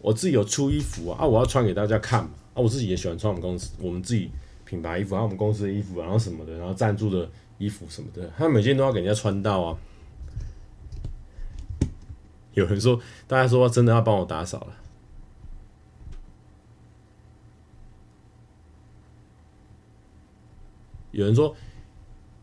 [0.01, 4.31] 我自己有出衣服啊，啊，我要穿给大家看嘛，啊，我自己也喜欢穿我们公司我们自己
[4.64, 9.79] 品牌衣服，然后我们公司的衣服，然后什么的，然后赞助的衣服什么的，他每件都要给人家穿到啊。
[12.53, 14.75] 有人说，大家说真的要帮我打扫了。
[21.19, 21.53] 有人说，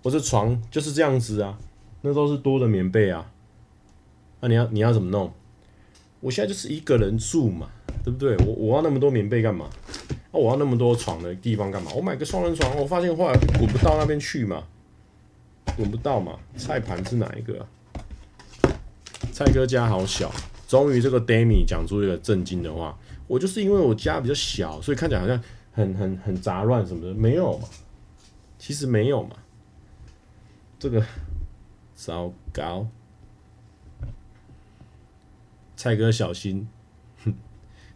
[0.01, 1.57] 我这床就是这样子啊，
[2.01, 3.31] 那都是多的棉被啊。
[4.41, 5.31] 那、你要你要怎么弄？
[6.19, 7.69] 我现在就是一个人住嘛，
[8.03, 8.35] 对不对？
[8.45, 9.67] 我我要那么多棉被干嘛？
[10.31, 11.89] 啊，我要那么多床的地方干嘛？
[11.95, 14.61] 我买个双人床，我发现后来滚不到那边去嘛，
[15.77, 16.37] 滚不到嘛。
[16.57, 17.67] 菜盘是哪一个、啊？
[19.31, 20.29] 蔡哥家好小，
[20.67, 22.99] 终于这个 Demi 讲出一个震惊的话。
[23.27, 27.67] 我就是因为我家比较小，所以看起来好像很很很杂乱什么的，没有嘛。
[28.65, 29.35] 其实没有嘛，
[30.79, 31.05] 这个
[31.93, 32.87] 糟糕，
[35.77, 36.67] 蔡哥小心，
[37.23, 37.35] 哼，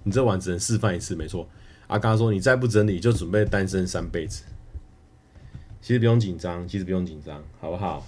[0.04, 1.50] 你这碗只能示范一次，没错。
[1.88, 4.44] 阿嘎说你再不整理就准备单身三辈子。
[5.82, 8.06] 其实不用紧张，其实不用紧张，好不好？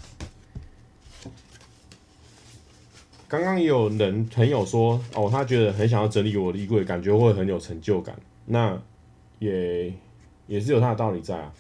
[3.28, 8.16] 刚刚也有人朋友说哦，他觉得很想要整理我的衣柜，感觉会很有成就感。
[8.45, 8.80] 那
[9.39, 9.91] 也
[10.45, 11.51] 也是有他的道理在啊。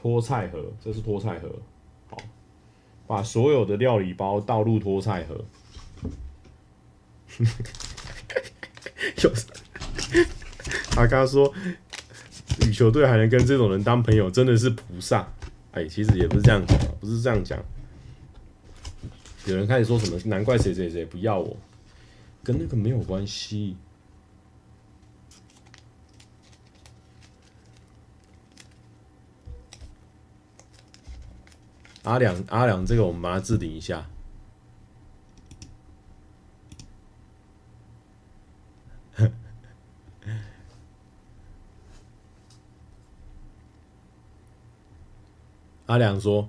[0.00, 1.50] 拖菜盒，这是拖菜盒，
[2.08, 2.16] 好，
[3.06, 5.44] 把所有的料理包倒入拖菜盒。
[9.22, 9.32] 有，
[10.90, 11.52] 他刚说
[12.66, 15.28] 羽球队还能跟这种人当朋友，真的是菩萨。
[15.72, 17.62] 哎，其实也不是这样讲，不是这样讲。
[19.46, 21.56] 有人开始说什么，难怪谁谁谁不要我，
[22.42, 23.76] 跟那个没有关系。
[32.08, 34.08] 阿良，阿良，这个我们把它置顶一下。
[45.84, 46.48] 阿良说：“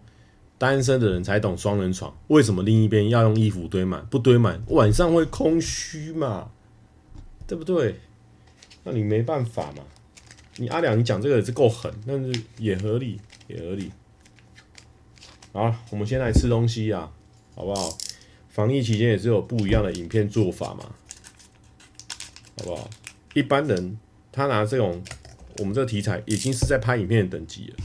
[0.58, 4.06] 单身的人才懂双人床，为什么另一边要用衣服堆满？
[4.06, 6.52] 不堆满，晚上会空虚嘛？
[7.46, 8.00] 对不对？
[8.86, 9.84] 那你没办法嘛。
[10.56, 13.92] 你阿良，你讲这个也是够狠，但是也合理，也合理。”
[15.52, 17.12] 好，我们先来吃东西啊，
[17.56, 17.98] 好不好？
[18.50, 20.84] 防疫期间也是有不一样的影片做法嘛，
[22.58, 22.90] 好不好？
[23.34, 23.98] 一般人
[24.32, 25.02] 他拿这种
[25.58, 27.76] 我们这个题材已经是在拍影片的等级了，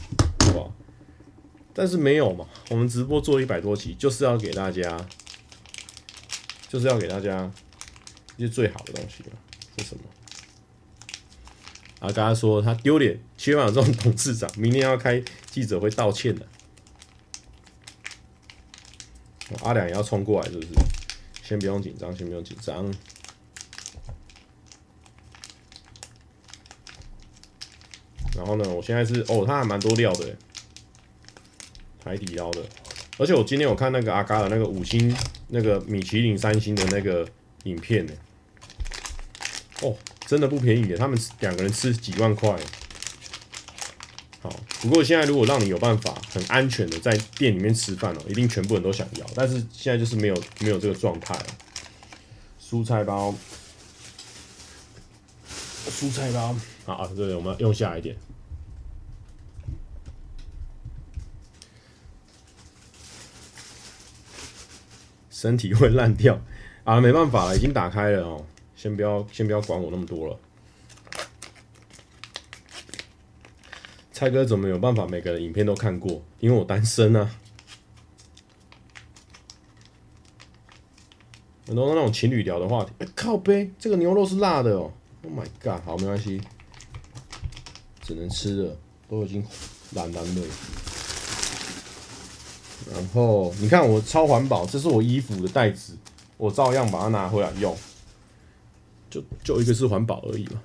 [0.45, 0.75] 好不好？
[1.73, 5.03] 但是没有嘛，我们直播做一百多集，就是要给大家，
[6.69, 7.51] 就是要给大家
[8.37, 9.37] 一些最好的东西嘛。
[9.77, 10.03] 是什么？
[11.99, 16.45] 啊，刚才说他丢脸，千万有这种董事长，明天要开记者会道歉的。
[19.63, 20.69] 阿良也要冲过来，是不是？
[21.43, 22.91] 先不用紧张，先不用紧张。
[28.35, 30.35] 然后呢，我现在是哦，他还蛮多料的，
[32.03, 32.61] 海底捞的。
[33.17, 35.15] 而且我今天有看那个阿嘎的那个五星
[35.47, 37.27] 那个米其林三星的那个
[37.63, 38.13] 影片呢。
[39.81, 42.59] 哦，真的不便宜耶，他们两个人吃几万块。
[44.45, 49.25] 好，不过现在如果让你有办法很安全的在店里面吃饭哦，一定全部人都想要。
[49.33, 51.35] 但是现在就是没有没有这个状态。
[52.61, 53.33] 蔬菜包，
[55.89, 58.15] 蔬菜包，好啊，对，我们要用下一点。
[65.31, 66.39] 身体会烂掉
[66.83, 68.45] 啊，没办法了，已经打开了哦。
[68.75, 70.39] 先不要，先不要管我那么多了。
[74.15, 76.23] 蔡哥怎么有办法每个影片都看过？
[76.39, 77.29] 因为我单身啊。
[81.67, 84.89] 很多那种情侣聊的话题，靠杯，这个牛肉是辣的哦。
[85.25, 86.39] Oh my god，好，没关系，
[88.03, 88.77] 只能吃了，
[89.09, 89.45] 都已经
[89.91, 90.41] 懒懒的。
[92.93, 95.97] 然后你看我超环保，这是我衣服的袋子，
[96.37, 97.75] 我照样把它拿回来用。
[99.09, 100.61] 就就一个是环保而已嘛。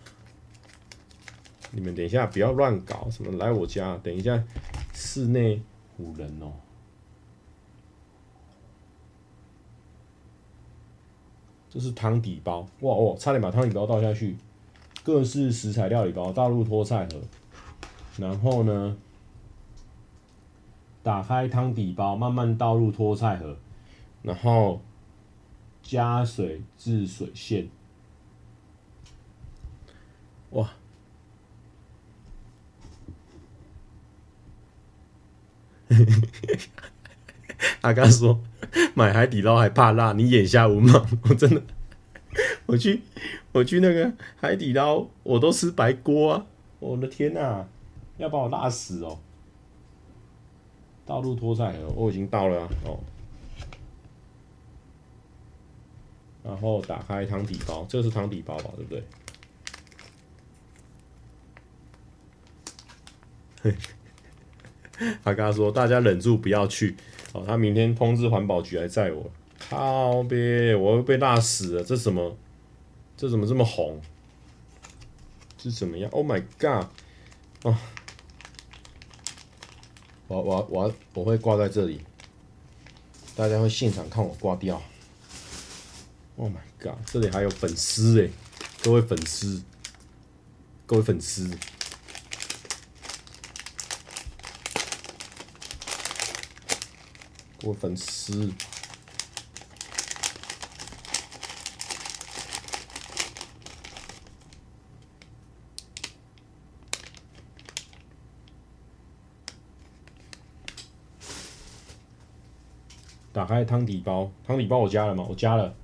[1.73, 4.43] 你们等一下不要乱搞什么来我家，等一下
[4.93, 5.63] 室内
[5.99, 6.53] 五人哦。
[11.69, 14.37] 这是汤底包，哇哦，差点把汤底包倒下去。
[15.05, 17.21] 各式食材料理包，大陆拖菜盒。
[18.19, 18.97] 然后呢，
[21.03, 23.57] 打开汤底包，慢慢倒入拖菜盒，
[24.23, 24.81] 然后
[25.83, 27.69] 加水至水线。
[30.51, 30.69] 哇！
[37.83, 38.41] 阿刚说
[38.95, 41.05] 买海底捞还怕辣，你眼瞎无盲？
[41.29, 41.63] 我真的，
[42.67, 43.03] 我去
[43.53, 46.47] 我去那个海底捞，我都吃白锅啊！
[46.79, 47.67] 我的天哪，
[48.19, 49.19] 要把我辣死哦！
[51.05, 53.01] 道路拖菜了，我已经到了哦。
[56.43, 58.71] 然后打开汤底包，这是汤底包吧？
[58.77, 59.05] 对不对？
[63.63, 63.75] 嘿
[65.25, 66.95] 他跟他说：“大家忍住不要去
[67.33, 69.31] 哦，他明天通知环保局来载我。
[69.59, 71.85] 靠北，我会被辣死了！
[71.85, 72.37] 这什么？
[73.17, 74.01] 这怎么这么红？
[75.57, 76.87] 这怎么样？Oh my god！
[77.63, 77.77] 哦，
[80.29, 82.01] 我我我我会挂在这里，
[83.37, 84.83] 大家会现场看我挂掉。
[86.37, 86.99] Oh my god！
[87.07, 88.31] 这里还有粉丝哎，
[88.83, 89.63] 各位粉丝，
[90.87, 91.51] 各位粉丝。”
[97.63, 98.51] 我粉丝，
[113.33, 115.25] 打开汤底包，汤底包我加了吗？
[115.29, 115.75] 我加了，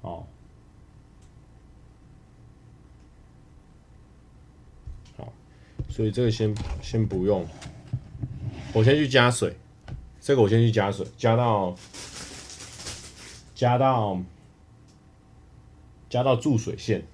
[0.00, 0.26] 哦，
[5.16, 5.32] 好，
[5.88, 7.46] 所以这个先先不用，
[8.72, 9.54] 我先去加水。
[10.20, 11.74] 这个我先去加水，加到
[13.54, 14.20] 加到
[16.10, 17.06] 加到注水线，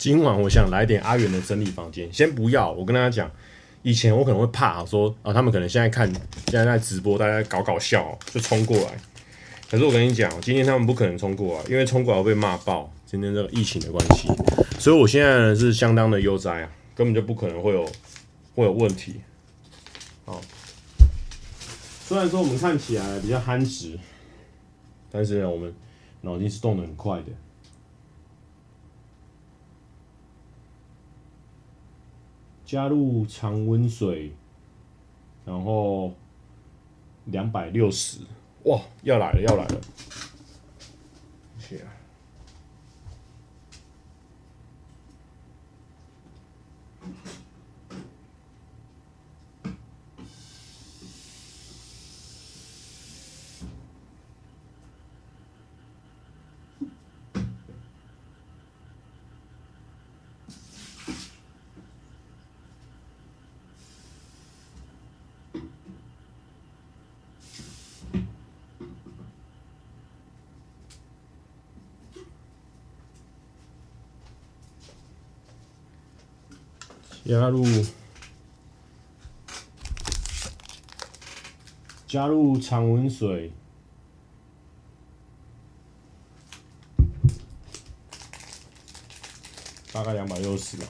[0.00, 2.72] 今晚我想来点阿元的整理房间，先不要。
[2.72, 3.30] 我跟大家讲，
[3.82, 6.10] 以前我可能会怕说啊，他们可能现在看
[6.46, 8.96] 现在在直播，大家搞搞笑就冲过来。
[9.70, 12.90] 可是我跟你讲，今天他们不可能冲过来，因为冲过来会被骂爆。
[13.04, 14.28] 今天这个疫情的关系，
[14.78, 17.84] 所以我现在呢是相当的悠哉啊，根本就不可能会有
[18.54, 19.20] 会有问题。
[20.24, 20.40] 好，
[22.06, 23.98] 虽然说我们看起来比较憨直，
[25.10, 25.74] 但是呢，我们
[26.22, 27.26] 脑筋是动得很快的。
[32.70, 34.32] 加入常温水，
[35.44, 36.14] 然后
[37.24, 38.20] 两百六十，
[38.62, 39.80] 哇，要来了，要来了。
[77.30, 77.64] 加入
[82.08, 83.52] 加入常温水，
[89.92, 90.88] 大概两百六十啊。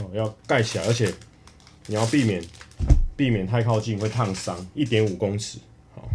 [0.00, 1.10] 哦，要盖起来，而且
[1.86, 2.44] 你要避免
[3.16, 5.58] 避免太靠近会烫伤，一点五公尺。
[5.94, 6.06] 好，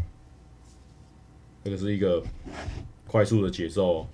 [1.63, 2.23] 这个是一个
[3.07, 4.07] 快速的节奏。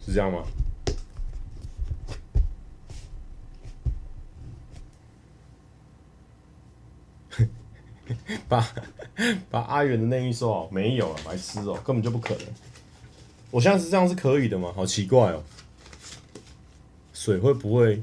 [0.00, 0.42] 是这样吗？
[9.50, 12.44] 把阿元的内衣收好，没有啊，白痴哦，根本就不可能。
[13.50, 14.72] 我现在是这样是可以的吗？
[14.76, 15.42] 好奇怪哦，
[17.12, 18.00] 水会不会？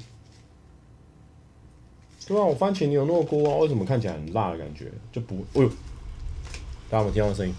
[2.28, 4.91] 对啊，我番茄牛肉锅啊，为什么看起来很辣的感觉？
[5.12, 5.70] 就不，哎呦，
[6.89, 7.53] 大家有没有听到声音？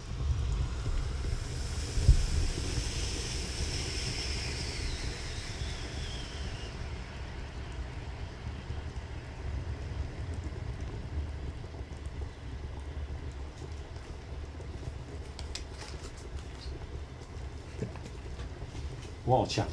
[19.26, 19.66] 我好强！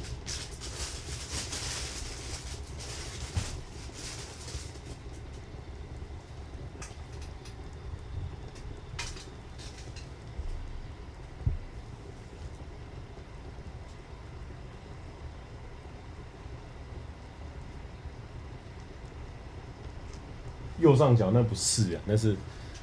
[20.80, 22.36] 右上角那不是呀，那是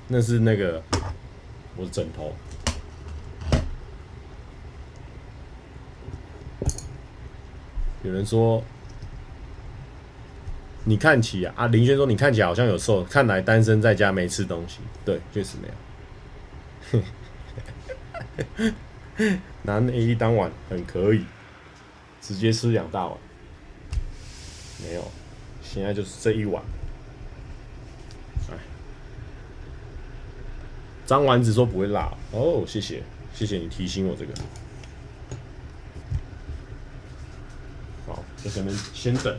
[0.08, 0.82] 那是那个
[1.76, 2.34] 我的枕头。
[8.12, 8.62] 有人说，
[10.84, 14.80] 你看起啊，啊林轩说你看起来好像有瘦，看来单身在家没吃东西。
[15.06, 17.04] 对，确实那样。
[19.62, 21.24] 拿内衣当碗很可以，
[22.20, 23.18] 直接吃两大碗。
[24.84, 25.10] 没有，
[25.64, 26.62] 现在就是这一碗。
[28.50, 28.58] 哎，
[31.06, 33.02] 张丸子说不会辣哦，谢谢
[33.34, 34.34] 谢谢你提醒我这个。
[38.41, 39.36] 就可能先等，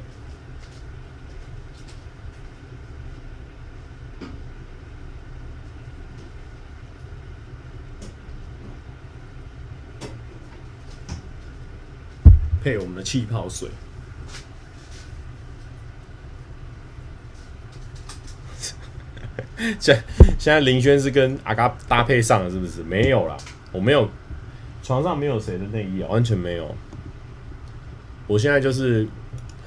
[12.62, 13.68] 配我们的气泡水。
[19.78, 20.02] 现
[20.38, 22.82] 现在林轩是跟阿嘎搭配上了，是不是？
[22.82, 23.36] 没有啦，
[23.70, 24.08] 我没有，
[24.82, 26.74] 床上没有谁的内衣啊，完全没有。
[28.32, 29.06] 我现在就是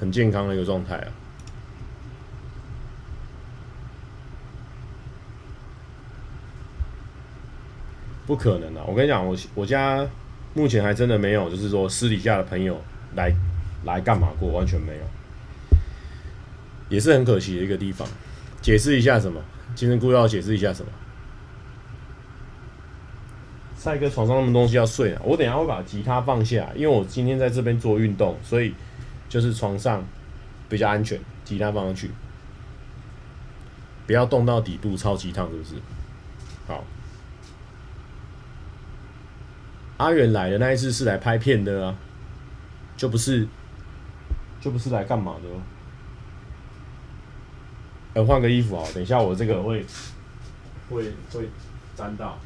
[0.00, 1.06] 很健康的一个状态啊，
[8.26, 8.82] 不可能啊！
[8.88, 10.04] 我跟你讲，我我家
[10.52, 12.82] 目前还真的没有，就是说私底下的朋友
[13.14, 13.32] 来
[13.84, 15.04] 来干嘛过，完全没有，
[16.88, 18.08] 也是很可惜的一个地方。
[18.60, 19.40] 解释一下什么？
[19.76, 20.90] 今天故意要解释一下什么？
[23.86, 25.22] 在一个床上那么东西要睡啊！
[25.24, 28.74] 我等下会把吉他放下，因为我今天在这边做运动，所以
[29.28, 30.04] 就是床上
[30.68, 32.10] 比较安全，吉他放上去，
[34.04, 35.74] 不要动到底部超级烫，是不是？
[36.66, 36.82] 好，
[39.98, 41.94] 阿远来的那一次是来拍片的啊，
[42.96, 43.46] 就不是，
[44.60, 45.48] 就不是来干嘛的。
[48.14, 49.86] 呃，换个衣服啊，等一下我这个会
[50.90, 51.48] 会会
[51.94, 52.36] 沾到。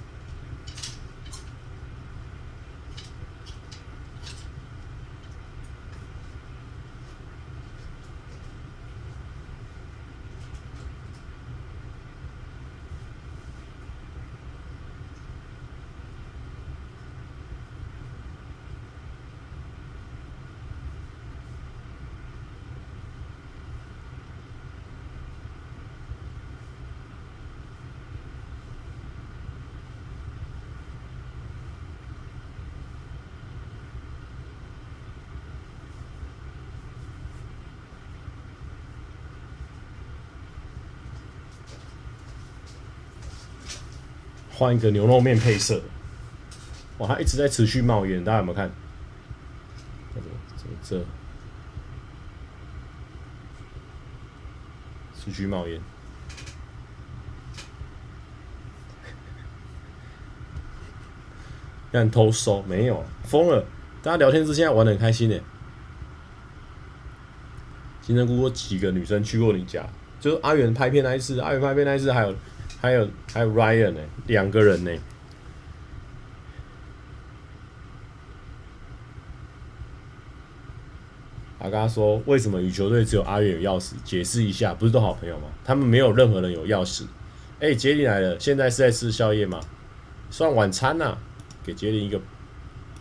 [44.61, 45.81] 换一个牛肉面配色，
[46.99, 48.71] 哇，它一直在持续冒烟，大家有没有看？
[50.15, 50.21] 这
[50.59, 50.65] 这
[50.99, 51.05] 这
[55.19, 55.81] 持续冒烟，
[61.91, 63.65] 让偷收没有疯了？
[64.03, 65.41] 大家聊天之间玩的很开心呢。
[68.03, 69.89] 金针菇几个女生去过你家？
[70.21, 72.37] 就是阿元拍片那一次，阿元拍片那一次还有。
[72.81, 74.91] 还有还有 Ryan 呢，两个人呢。
[81.63, 83.93] 他跟他说：“为什么羽球队只有阿远有钥匙？
[84.03, 85.49] 解释一下，不是都好朋友吗？
[85.63, 87.05] 他们没有任何人有钥匙。”
[87.61, 89.61] 哎，杰林来了，现在是在吃宵夜吗？
[90.31, 91.19] 算晚餐呐，
[91.63, 92.19] 给杰林一个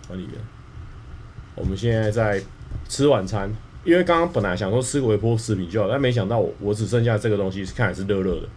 [0.06, 0.34] 管理员。
[1.56, 2.44] 我们现在在
[2.90, 3.50] 吃晚餐，
[3.86, 8.50] 因为刚刚本来想说吃个微波食品就好，但没想到我我只剩下这个东西，看来是热热的。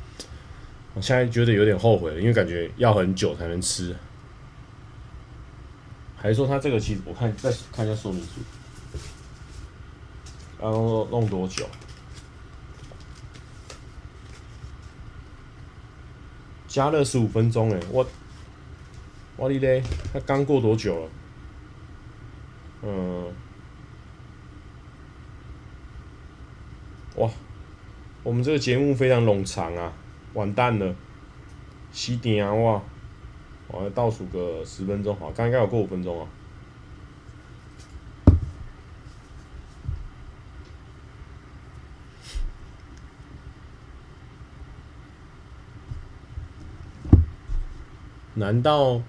[0.95, 3.97] 我现在觉得有点后悔了，因为感觉要很久才能吃。
[6.17, 8.41] 还是说他这个其实我看再看一下说明书，
[10.61, 11.67] 要弄弄多久？
[16.69, 18.07] 加热十五分钟哎，我
[19.37, 19.83] 我哩嘞，
[20.13, 21.11] 他刚过多久了？
[22.83, 23.33] 嗯，
[27.17, 27.31] 哇，
[28.23, 29.93] 我们这个节目非常冗长啊。
[30.35, 30.95] 完蛋了，
[31.93, 32.55] 熄电啊！
[32.55, 32.83] 哇，
[33.69, 36.27] 我来倒数个十分钟，好，刚刚有过五分钟啊。
[48.35, 49.03] 难道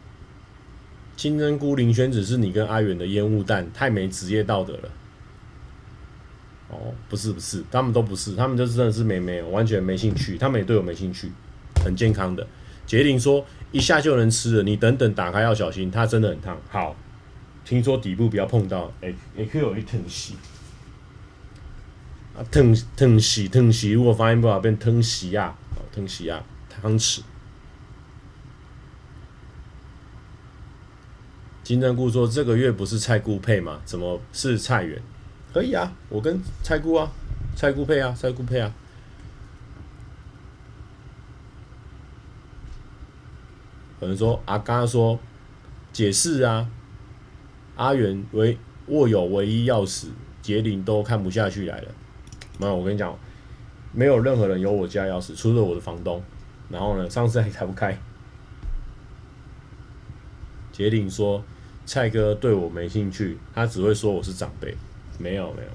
[1.16, 3.72] 金针菇林轩只是你跟阿远的烟雾弹？
[3.72, 4.90] 太没职业道德了。
[6.74, 11.32] 哦，不是不是，他们都不是，他们就真的是没没有，完全没兴趣，他们也对我没兴趣，
[11.84, 12.46] 很健康的。
[12.86, 16.58] 杰林说一下就能吃了，你等等打开要小心，它真的很烫。
[16.70, 16.96] 好，
[17.64, 20.36] 听说底部不要碰到，哎，也可以有一疼洗
[22.36, 25.56] 啊，疼疼洗疼洗，如果发音不好变疼洗啊，
[25.94, 27.22] 疼洗啊，汤匙。
[31.64, 33.80] 金针菇说这个月不是菜菇配吗？
[33.86, 35.02] 怎么是菜园？
[35.54, 37.12] 可以啊，我跟菜姑啊，
[37.56, 38.74] 菜姑配啊，菜姑配啊。
[44.00, 45.20] 有人说阿，刚说
[45.94, 46.68] 解释啊，
[47.76, 48.58] 阿元唯
[48.88, 50.08] 握有唯一钥匙，
[50.42, 51.92] 杰林都看不下去来了。
[52.60, 53.16] 没有，我跟你讲，
[53.92, 56.22] 没有任何人有我家钥匙，除了我的房东。
[56.70, 57.96] 然后呢，上次还开不开？
[60.72, 61.44] 杰林说
[61.86, 64.76] 蔡哥对我没兴趣，他只会说我是长辈。
[65.20, 65.70] 没有没有，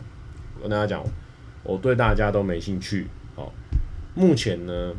[0.56, 1.05] 我跟大家讲，
[1.62, 3.06] 我对大家都没兴趣。
[3.36, 3.52] 哦，
[4.15, 4.93] 目前呢，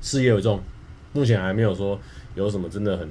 [0.00, 0.62] 事业有重，
[1.12, 2.00] 目前还没有说
[2.34, 3.08] 有什么真的很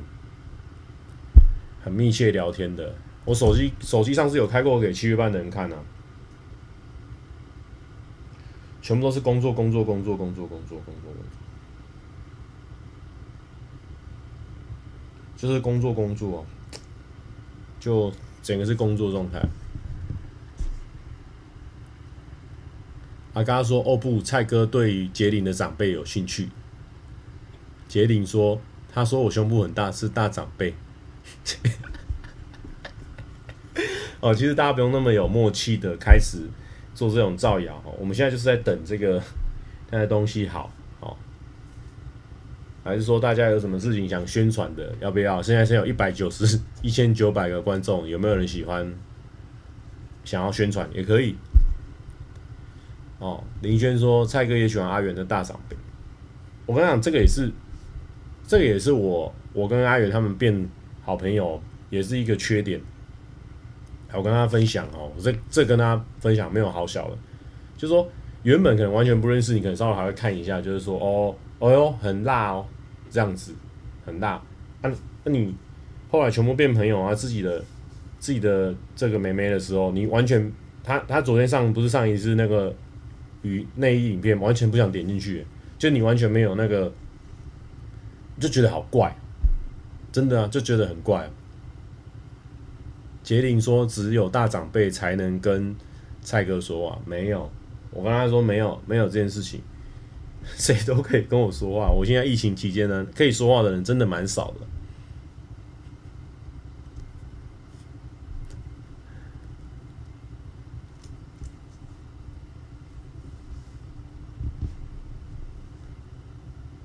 [1.84, 2.96] 很密切聊天的。
[3.26, 5.78] 我手机手机上是有开过给七月半的人看啊，
[8.82, 11.24] 全部都是工作工作工作工作工作工作工作，
[15.38, 16.44] 就是工作工作，
[17.80, 19.40] 就整个是工作状态。
[23.40, 26.50] 他刚刚说：“哦不，蔡哥对于杰林的长辈有兴趣。”
[27.88, 28.60] 杰林说
[28.92, 30.74] ：“他说我胸部很大，是大长辈。
[34.20, 36.50] ”哦，其实大家不用那么有默契的开始
[36.94, 37.82] 做这种造谣。
[37.98, 39.14] 我们现在就是在等这个
[39.90, 41.16] 现在东西好，哦，
[42.84, 44.94] 还是说大家有什么事情想宣传的？
[45.00, 45.42] 要不要？
[45.42, 48.94] 现在先有一百九十一千九百个观众，有没有人喜欢？
[50.26, 51.38] 想要宣传也可以。
[53.20, 55.78] 哦，林轩说蔡哥也喜欢阿元的大长辈。
[56.66, 57.52] 我跟你讲，这个也是，
[58.48, 60.68] 这个也是我我跟阿元他们变
[61.04, 62.80] 好朋友，也是一个缺点。
[64.12, 67.18] 我跟大家分享哦，这这跟他分享没有好小的，
[67.78, 68.08] 就是说
[68.42, 72.66] 原本可能完全不认识你，可能稍微还会看一下，就是说哦，哦哟，很辣哦，
[73.10, 73.54] 这样子
[74.06, 74.42] 很辣。
[74.82, 74.90] 那、
[75.24, 75.54] 那你
[76.10, 77.64] 后来全部变朋友啊，自己的
[78.18, 80.52] 自己的这个妹妹的时候，你完全
[80.84, 82.74] 他他昨天上不是上一次那个
[83.42, 85.46] 与内衣影片，完全不想点进去，
[85.78, 86.92] 就你完全没有那个，
[88.40, 89.16] 就觉得好怪，
[90.12, 91.30] 真的啊，就觉得很怪。
[93.22, 95.76] 杰林说：“只有大长辈才能跟
[96.22, 97.50] 蔡哥说话，没有。
[97.92, 99.62] 我跟他说没有，没有这件事情，
[100.56, 101.92] 谁都可以跟我说话。
[101.92, 104.66] 我现在疫情期间呢，可以说话的人真的蛮少的。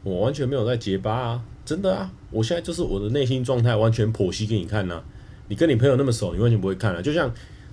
[0.05, 2.13] 我完全没有在结巴啊，真的啊！
[2.31, 5.05] 我现在就是我的内心状态完全剖析给你看呐、啊。”
[5.49, 7.03] 你跟你朋友那么熟，你完全不会看了。
[7.03, 7.31] 就像，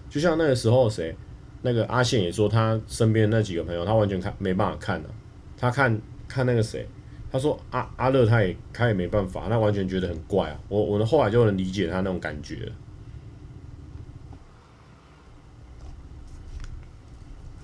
[0.09, 1.15] 就像那个时候谁，
[1.61, 5.09] 那个阿宪也说他身边那几个朋友，他完全看没办法看了。
[5.57, 6.85] 他看看那个谁，
[7.31, 10.59] 他说阿阿乐他也他也没办法，他完全觉得很怪啊。
[10.67, 12.69] 我我后来就能理解他那种感觉。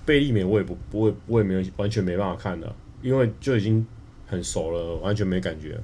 [0.06, 3.86] 贝利美我也不不会，我也没有完全没办法看的，因为就已经
[4.28, 5.80] 很熟了，完全没感觉。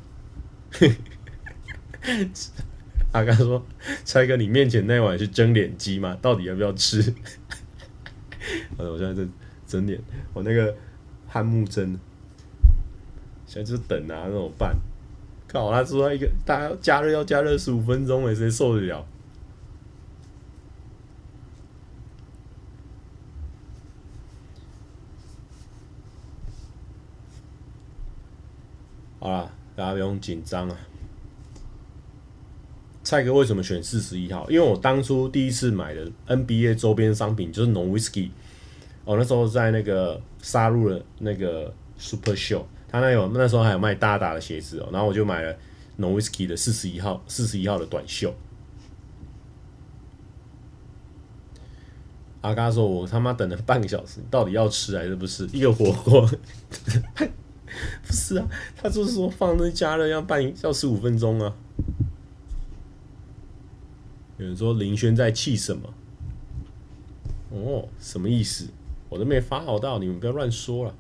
[3.12, 3.65] 他刚说
[4.05, 6.19] ：“蔡哥，你面前那碗是蒸脸鸡吗？
[6.21, 7.01] 到底要不要吃？”
[8.77, 9.31] 我现在在
[9.66, 9.99] 蒸脸，
[10.33, 10.77] 我那个
[11.27, 11.99] 汉木蒸，
[13.47, 14.77] 现在就是等啊，那怎么办？
[15.47, 19.07] 靠，他说一个大家加热要加热十五分钟，哎，谁受得了？
[29.24, 30.76] 好了，大家不用紧张啊。
[33.02, 34.51] 蔡哥为什么选四十一号？
[34.51, 38.28] 因为我当初第一次买的 NBA 周边商品就是 Nowitzki，
[39.06, 45.56] 哦，那时候在那个杀戮的那个 Super Show，他那有那时候还有卖大大的鞋子哦，然后我就买了
[45.98, 48.34] Nowitzki 的四十一号，四十一号的短袖。
[52.42, 55.48] 阿嘎说：“我他妈等了半个小时，到底要吃还是不吃？
[55.51, 56.28] 一个火锅，
[58.06, 58.48] 不是啊？
[58.76, 61.55] 他就是说放那加热要半要十五分钟啊。”
[64.38, 65.94] 有人说林轩在气什么？
[67.51, 68.66] 哦，什么意思？
[69.09, 70.94] 我都没发好到，你们不要乱说了。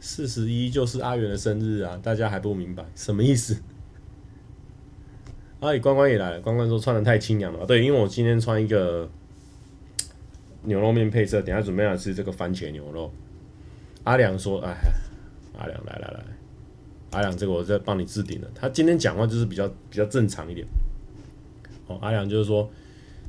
[0.00, 3.60] 四十一就是阿元的生日啊，大家还不明白什么意思？
[5.60, 7.66] 阿、 啊、里关关也来了，关关说穿得太清凉了？
[7.66, 9.10] 对，因为我今天穿一个
[10.66, 13.10] 牛肉面配色，等下准备要吃这个番茄牛肉。
[14.04, 14.76] 阿良说：“哎，
[15.58, 16.24] 阿良来来来。”
[17.12, 18.50] 阿良，这个我在帮你置顶了。
[18.54, 20.66] 他今天讲话就是比较比较正常一点。
[21.86, 22.68] 哦，阿良就是说，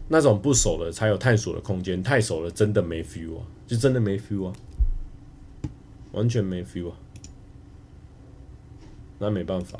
[0.09, 4.53] 那种不熟的才有探索的空间，太熟了真的没 feel 啊，就真的没 feel 啊，
[6.11, 6.97] 完全没 feel 啊。
[9.19, 9.79] 那没办法。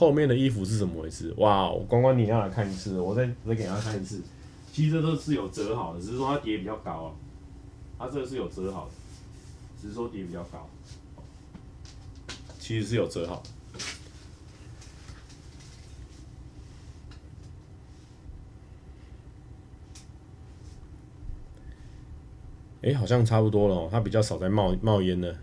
[0.00, 1.30] 后面的衣服是怎么回事？
[1.36, 4.22] 哇，我关关你要来看一次，我再再给他看一次。
[4.72, 7.12] 其实这都是有折好的，只是说它叠比较高啊。
[7.98, 8.92] 它这个是有折好的，
[9.78, 10.66] 只是说叠比较高。
[12.58, 13.42] 其实是有折好。
[22.80, 25.36] 哎，好像差不多了哦，它比较少在冒冒烟的。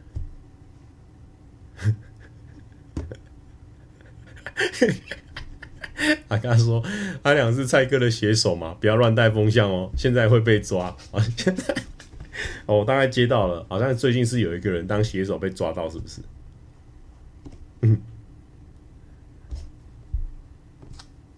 [6.30, 6.84] 他刚说
[7.24, 11.20] 阿良是蔡哥的写手嘛，不要乱带风向哦，现在会被抓啊！
[11.36, 11.74] 现在
[12.68, 16.22] 哦，我大概接到了，好像最近是有一个人当写手被抓到，是不是？
[17.82, 18.00] 嗯，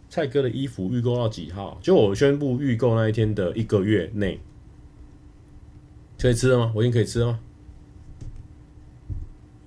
[0.09, 1.79] 蔡哥的衣服预购到几号？
[1.81, 4.41] 就我宣布预购那一天的一个月内
[6.19, 6.73] 可以吃了吗？
[6.75, 7.39] 我已经可以吃了吗？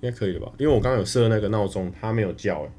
[0.01, 0.51] 应该可以了吧？
[0.59, 2.69] 因为我刚刚有设那个闹钟，它没有叫哎。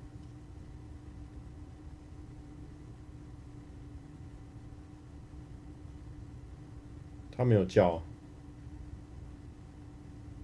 [7.37, 8.01] 他没有叫，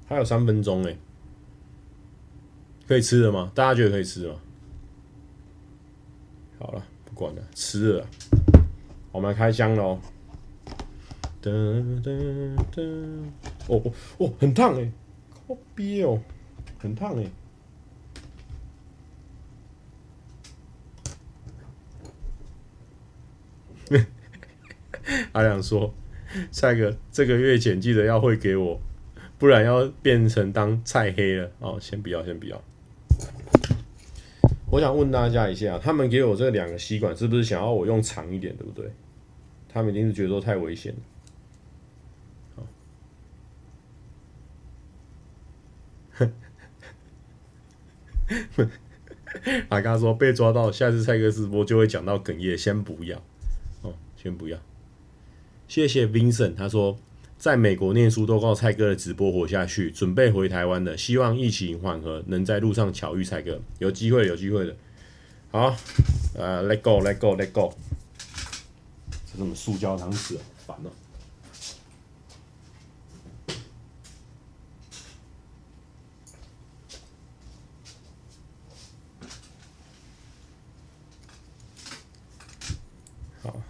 [0.07, 0.97] 还有三分钟哎，
[2.87, 3.53] 可以吃了吗？
[3.55, 4.35] 大家觉得可以吃吗？
[6.59, 8.07] 好了，不管了，吃了，
[9.13, 9.99] 我们来开箱喽！
[11.43, 13.25] 噔噔噔，
[13.69, 14.93] 哦哦哦，很烫哎，
[15.47, 16.21] 好憋哦，
[16.79, 17.31] 很烫哎。
[25.33, 25.93] 阿良说
[26.51, 28.81] ：“蔡哥，这个月钱记得要汇给我，
[29.39, 32.63] 不然要变成当菜黑了。”哦，先不要，先不要。
[34.71, 38.89] 我想问大家一下，他们给我这两个吸管，是不是想要我用长一点，对不对？
[39.69, 41.01] 他们一定是觉得太危险了。
[49.71, 53.19] 阿刚说被抓到，下次蔡哥直播就会讲到哽咽，先不要
[53.83, 54.61] 哦，先不要。
[55.71, 56.99] 谢谢 Vincent，他说
[57.39, 64.75] 在美国念书都靠蔡哥的直播活下去，准备回台湾的，希望疫情缓和，能在路上巧遇蔡哥，有机会，有机会的。
[65.53, 65.77] 好，
[66.35, 67.73] 呃，Let go，Let go，Let go。
[69.31, 70.91] 这什么塑胶汤匙，烦了。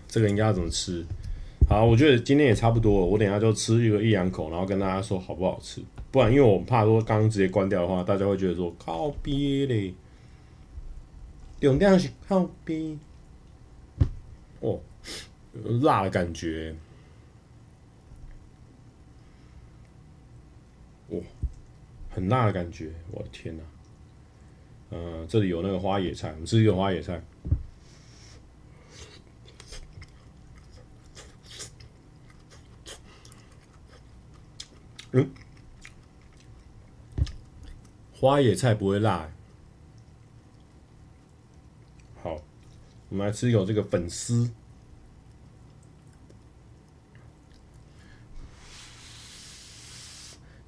[0.08, 1.04] 这个应该要怎么吃？
[1.70, 3.06] 好，我觉得今天也差不多了。
[3.06, 5.80] 我等下就吃一个一两口，然后跟大家说好不好吃。
[6.10, 9.94] 不然，因为我怕说刚刚直接关掉的话，大家会觉得说靠边嘞，
[11.60, 12.98] 有那样是靠边
[14.58, 14.80] 哦，
[15.80, 16.74] 辣的感觉，
[21.10, 21.22] 哦，
[22.08, 23.62] 很辣的感觉，我的天哪！
[24.90, 27.22] 呃，这里有那个花野菜，我们吃一个花野菜。
[35.12, 35.28] 嗯，
[38.12, 39.28] 花野菜不会辣。
[42.22, 42.40] 好，
[43.08, 44.50] 我们来吃一口这个粉丝。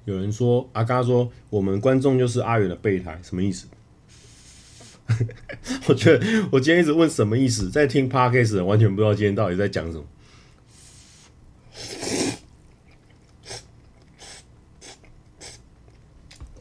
[0.05, 3.67] 有人说阿嘎说我们观众就是阿远的备胎，什么意思？
[5.87, 10.03] 我觉得我今天一直问什么意思，在听 Podcast 的完全不知道今天到底在讲什么。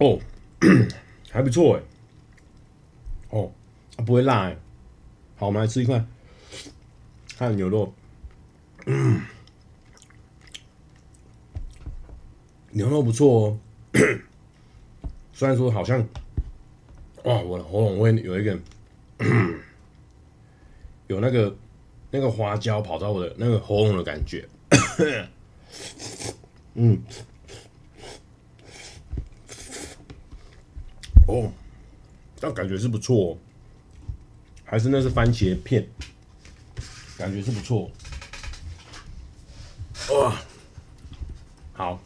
[0.02, 0.18] 哦，
[1.30, 1.82] 还不错哎，
[3.30, 3.52] 哦，
[4.04, 4.56] 不会辣哎，
[5.36, 6.04] 好，我们来吃一块，
[7.38, 7.94] 看牛肉，
[8.86, 9.20] 嗯，
[12.70, 13.58] 牛肉不错哦，
[15.32, 16.04] 虽然说好像，
[17.22, 18.58] 哇，我的喉咙会有一个，
[21.06, 21.56] 有那个
[22.10, 24.48] 那个花椒跑到我的那个喉咙的感觉，
[26.74, 27.00] 嗯。
[31.28, 31.50] 哦，
[32.40, 33.38] 但感觉是不错，
[34.64, 35.86] 还是那是番茄片，
[37.16, 37.90] 感觉是不错。
[40.10, 40.36] 哇，
[41.72, 42.00] 好。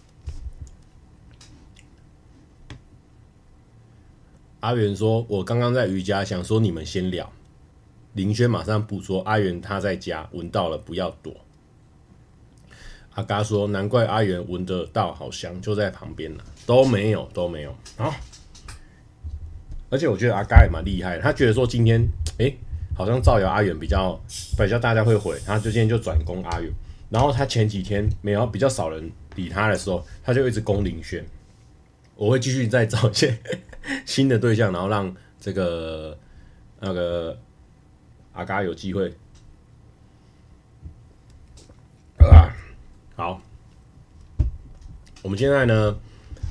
[4.61, 7.33] 阿元说：“我刚刚在瑜伽，想说你们先聊。”
[8.15, 11.35] 林轩马上补说：“阿元他在家，闻到了不要躲。”
[13.15, 17.75] 阿嘎说：“难怪阿元闻得到，好香，就在旁边呢。”都没有，都没有。
[17.97, 18.15] 好。
[19.97, 22.07] 而且我觉得阿嘎也蛮厉害的，他觉得说今天
[22.37, 22.55] 哎、
[22.95, 24.13] 好像造谣阿远比较
[24.59, 26.71] 比较大家会回，他就今天就转攻阿远。
[27.09, 31.25] 然后他前几天没有比较少人理他的时候，他就一直攻林轩。
[32.15, 33.39] 我会继续再找一些
[34.05, 36.19] 新的对象，然后让这个
[36.79, 37.39] 那个
[38.35, 39.11] 阿嘎有机会。
[42.19, 42.53] 啊，
[43.17, 43.41] 好，
[45.23, 45.99] 我们现在呢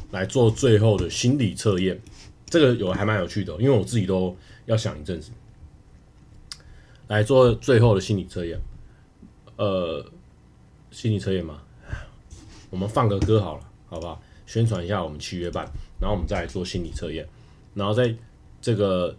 [0.09, 2.01] 来做最后的心理测验。
[2.45, 4.35] 这个有还蛮有趣的，因为我自己都
[4.65, 5.31] 要想一阵子，
[7.07, 8.59] 来做最后的心理测验。
[9.57, 10.05] 呃，
[10.91, 11.61] 心理测验嘛，
[12.69, 14.21] 我们放个歌好了，好不好？
[14.45, 15.65] 宣传一下我们七月半，
[15.99, 17.27] 然后我们再来做心理测验。
[17.73, 18.15] 然后在
[18.61, 19.17] 这个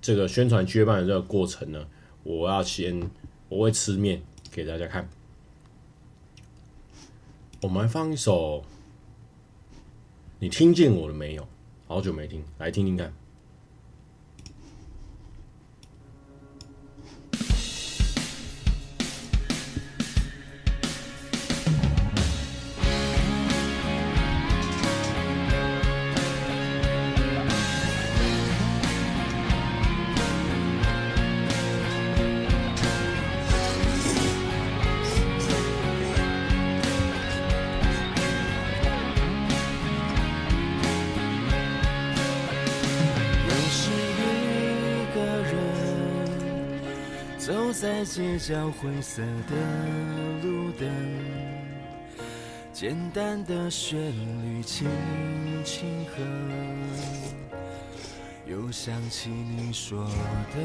[0.00, 1.86] 这个宣传七月半的这个过程呢，
[2.22, 3.10] 我要先
[3.48, 5.08] 我会吃面给大家看。
[7.62, 8.64] 我们放一首，
[10.38, 11.48] 你听见我了没有？
[11.88, 13.10] 好久没听，来听听看。
[48.48, 49.54] 街角灰色的
[50.42, 50.88] 路灯，
[52.72, 54.00] 简单的旋
[54.42, 54.88] 律轻
[55.62, 56.14] 轻和，
[58.46, 60.56] 又想起你说的。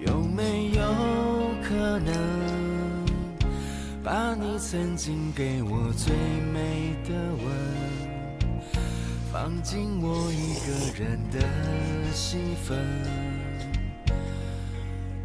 [0.00, 0.82] 有没有
[1.66, 2.14] 可能
[4.04, 6.14] 把你曾经给我最
[6.52, 7.46] 美的吻
[9.32, 11.40] 放进我一个人的
[12.12, 12.36] 戏
[12.66, 12.76] 份，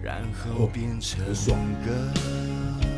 [0.08, 1.36] 然后变成
[1.84, 2.97] 歌。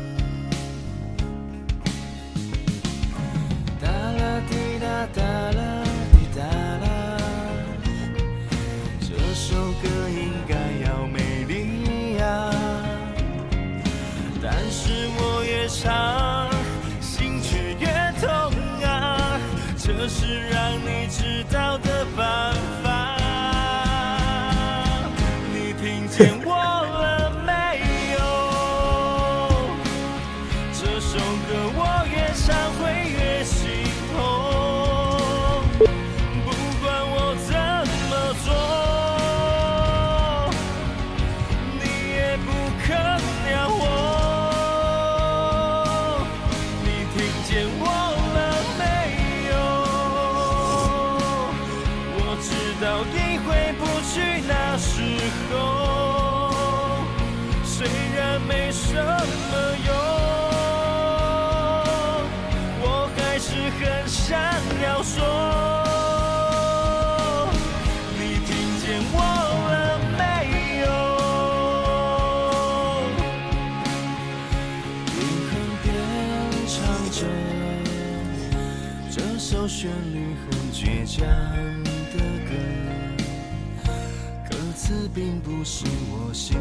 [85.60, 86.54] 不是我喜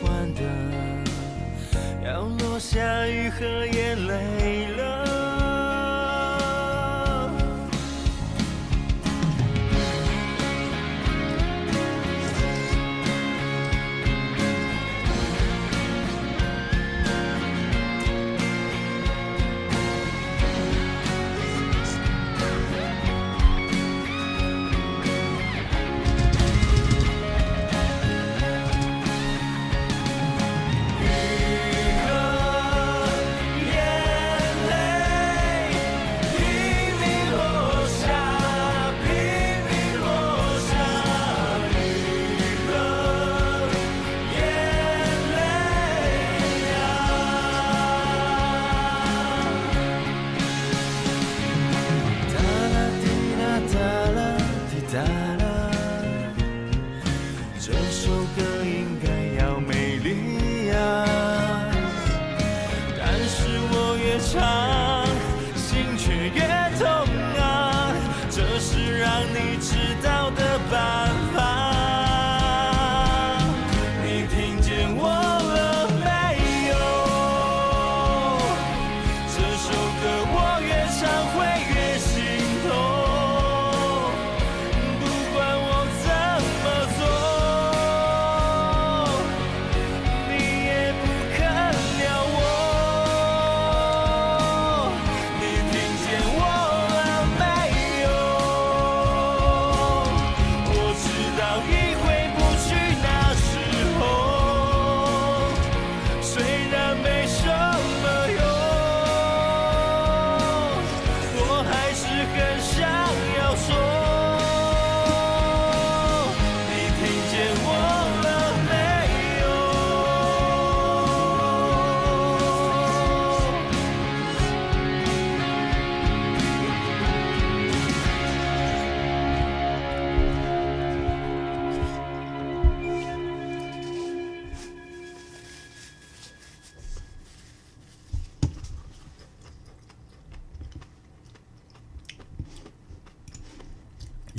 [0.00, 0.40] 欢的，
[2.06, 4.43] 要落下雨和眼泪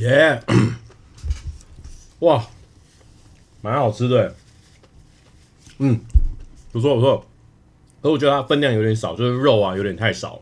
[0.05, 0.73] 耶！Yeah.
[2.19, 2.45] 哇，
[3.61, 4.35] 蛮好吃的，
[5.79, 5.99] 嗯，
[6.71, 7.25] 不错不错。
[8.01, 10.39] 可我觉得它分量有点少，就是肉啊有点太少。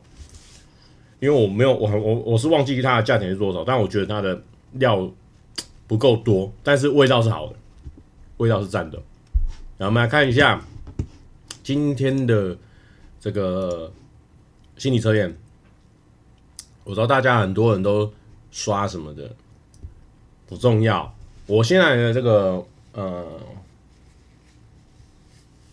[1.22, 5.10] 因为我没有我我我是忘记它的价钱是多少，但我觉得它的料
[5.88, 7.56] 不够多，但是味道是好的，
[8.38, 8.98] 味道是赞的。
[9.78, 10.62] 然后我们来看一下
[11.64, 12.58] 今天的
[13.22, 13.90] 这个
[14.78, 15.34] 心理测验。
[16.84, 18.12] 我知道大家很多人都
[18.52, 19.34] 刷什么的。
[20.48, 21.14] 不重要，
[21.48, 22.64] 我现在的这个
[22.94, 23.26] 呃，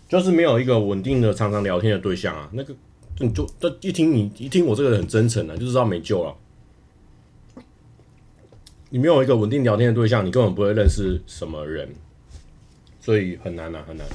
[0.09, 2.49] 就是没有一个稳定的、常常聊天的对象啊。
[2.53, 2.75] 那个
[3.19, 6.35] 你就这一听你一听我这个人很真诚啊，就知道没救了。
[8.89, 11.89] 你没有一个稳定聊天的对象，你根本不会认识什么人。
[13.01, 14.07] 所以很难啊，很难。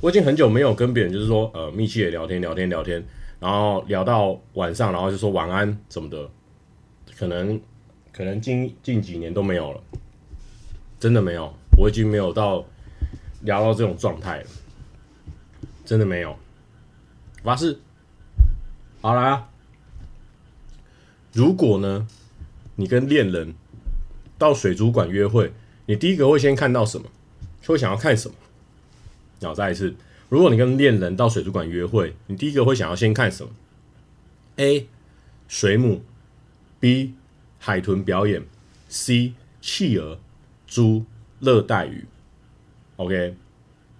[0.00, 3.02] 我已经很久没有跟别人就是说呃密切的聊天聊天聊天，
[3.38, 6.28] 然后聊到晚上，然后就说晚安什么的，
[7.18, 7.60] 可能
[8.16, 9.80] 可能近近几年都没有了，
[10.98, 12.64] 真的没有，我已经没有到
[13.42, 14.46] 聊到这种状态了，
[15.84, 16.34] 真的没有。
[17.42, 17.78] 发誓，
[19.02, 19.50] 好来啊！
[21.34, 22.08] 如果呢，
[22.76, 23.54] 你跟恋人
[24.38, 25.52] 到水族馆约会，
[25.84, 27.10] 你第一个会先看到什么？
[27.66, 28.34] 会想要看什么？
[29.40, 29.94] 然后再一次，
[30.30, 33.52] 如果你跟恋人到水族馆约会，你第一个会想要先看什么
[34.56, 34.88] ？A.
[35.48, 36.02] 水母
[36.80, 37.12] B.
[37.66, 38.40] 海豚表演
[38.88, 39.32] C.
[39.60, 40.20] 企鹅
[40.68, 41.04] 猪
[41.40, 42.06] 热带鱼
[42.94, 43.34] OK，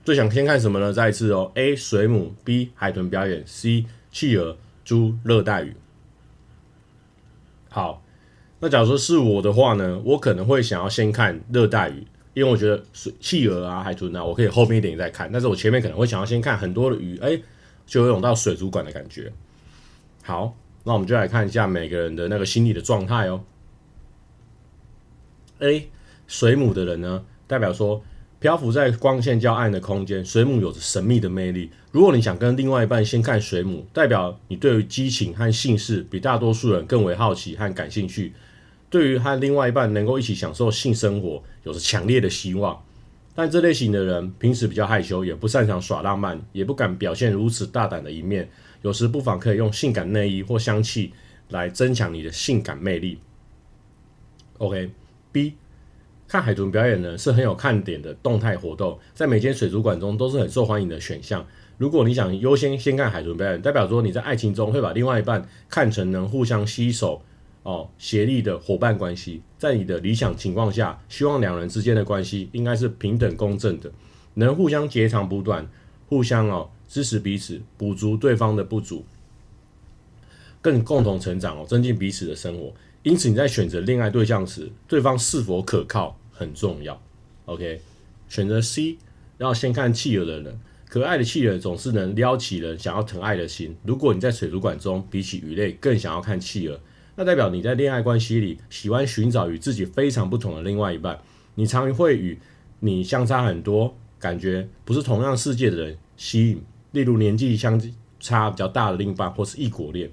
[0.05, 0.93] 最想先看什么呢？
[0.93, 1.75] 再一次哦，A.
[1.75, 2.71] 水母 B.
[2.77, 3.85] 海豚表演 C.
[4.13, 5.75] 企鹅猪热带鱼。
[7.69, 8.05] 好，
[8.61, 12.07] 那假如说是我的话呢，我可能会想要先看热带鱼。
[12.35, 15.29] 因为我觉得水企鹅啊、海豚啊，我可以后面一点再看。
[15.33, 17.37] 但是我前面可能会想要先看很多的鱼，哎，
[17.85, 19.33] 就有种到水族馆的感觉。
[20.23, 23.43] 好，那我们就来看一下每个人的那个心理的状态哦。
[25.61, 25.89] A
[26.27, 28.03] 水母的人呢，代表说
[28.39, 31.71] 漂浮在光线较暗的空间，水母有着神秘的魅力。
[31.91, 38.33] 如果你想跟另外一半先看水母，代表你对于激情和性事比大多数人更为好奇和感兴趣。
[38.91, 42.81] 对于和另外一半能够一起享受性生活，有着强烈的希望，
[43.35, 48.49] 但这类型的人平时比较害羞，也不擅长耍浪漫，也不敢表现如此大胆的一面。
[48.83, 51.13] 有时不妨可以用性感内衣或香气
[51.49, 53.19] 来增强你的性感魅力。
[54.59, 54.91] OK
[55.37, 55.53] B，
[56.27, 61.47] 看海豚表演呢是很有看点的动态活动，在每间水族馆中都是很受欢迎的选项。
[61.77, 67.21] 如果你想优先先看海豚表演，代表说你在爱情中会把另外一半看成能互相携手。
[67.65, 73.93] 哦，协力的伙伴关系，在你的理想情况下，希望两人之间的关系应该是平等公正的，
[74.35, 75.69] 能互相截长补短，
[76.09, 79.05] 互相哦支持彼此，补足对方的不足，
[80.63, 82.73] 更共同成长哦，增进彼此的生活。
[83.07, 87.01] 因此你在选择恋爱对象时，对方是否可靠很重要。
[87.45, 87.81] OK，
[88.29, 88.99] 选择 C，
[89.39, 90.59] 要先看企鹅的人，
[90.89, 93.77] 可爱的企鹅总是能撩起人想要疼爱的心。
[93.85, 96.81] 如果你在水族馆中，比起鱼类更想要看企鹅。
[97.15, 101.17] 那代表你在恋爱关系里喜欢寻找与自己非常不同的另外一半，
[101.55, 102.37] 你常会与
[102.81, 106.61] 你相差很多、感觉不是同样世界的人吸引，
[106.91, 107.81] 例如年纪相
[108.19, 110.11] 差比较大的另一半或是异国恋。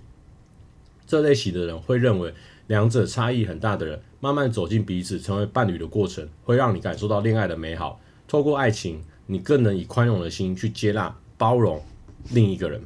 [1.08, 2.34] 这类型的人会认为
[2.68, 8.00] 两者差异很大的人慢慢走进彼此成为伴侣的过程，会让你感受到恋爱的美好。
[8.28, 11.84] 透过爱情，你更能以宽容的心去接纳、包容
[12.32, 12.82] 另一个人。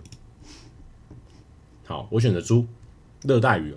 [1.85, 2.65] 好，我选择猪，
[3.23, 3.73] 热带鱼。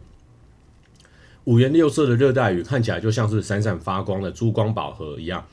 [1.44, 5.44] 五颜六色的热带鱼看起来就像是闪闪发光的珠光宝盒一样。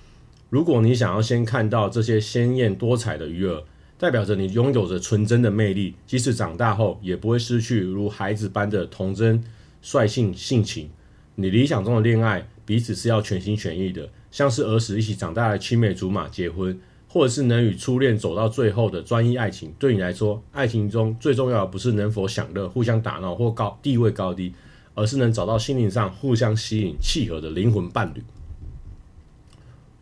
[0.50, 3.64] 如果你想要先看到这些鲜艳多彩的鱼儿，
[3.98, 9.44] 代表着你拥有着纯真的魅力，即使长大后也不会失去如孩子般的童真
[9.88, 10.90] 率性性情。
[11.36, 16.78] 你理想中的恋爱，彼此是要全心全意的，像是儿时一起长大的青梅竹马结婚，
[17.08, 19.74] 或者是能与初恋走到最后的专一爱情。
[19.80, 24.54] 对你来说，爱情中最重要的不是能否享乐、互相打闹或高地位高低。
[25.00, 28.24] 而是能找到心灵上互相吸引、契合的灵魂伴侣。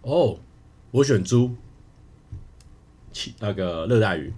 [0.04, 0.40] 哦，
[0.92, 1.54] 我选猪，
[3.42, 4.32] 那个热带鱼。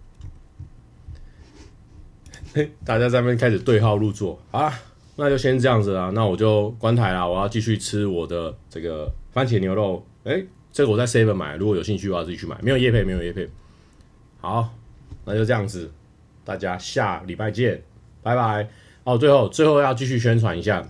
[2.55, 4.73] 嘿， 大家在那边开始对号入座啊，
[5.19, 6.11] 那就先这样子啦。
[6.13, 10.05] 那我就关台啦，我要继续吃我的这个番茄牛肉。
[10.23, 10.41] 哎，
[10.71, 12.55] 这个我在 Seven 买，如果有兴趣，我要自己去买。
[12.61, 13.49] 没有叶配，没有叶配。
[14.39, 14.69] 好，
[15.25, 15.91] 那就这样子，
[16.45, 17.81] 大家下礼拜见，
[18.21, 18.69] 拜拜。
[19.03, 20.87] 哦，最后最后要继续宣传一下，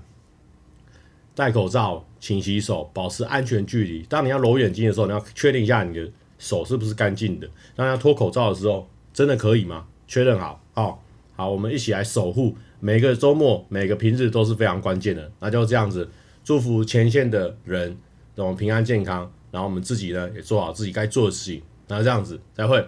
[1.33, 4.01] 戴口罩，勤洗手，保持安全距离。
[4.09, 7.47] 当你要揉眼睛的时候，你要确定一下你的手是不是干净的。
[7.75, 9.85] 当要脱口罩的时候，真的可以吗？
[10.07, 11.03] 确认好，好，
[11.35, 12.57] 好，我们一起来守护。
[12.79, 15.31] 每个周末，每个平日都是非常关键的。
[15.39, 16.09] 那就这样子，
[16.43, 17.97] 祝福前线的人，
[18.35, 19.31] 让我们平安健康。
[19.49, 21.61] 然后我们自己呢，也做好自己该做的事情。
[21.87, 22.85] 那这样子，再会。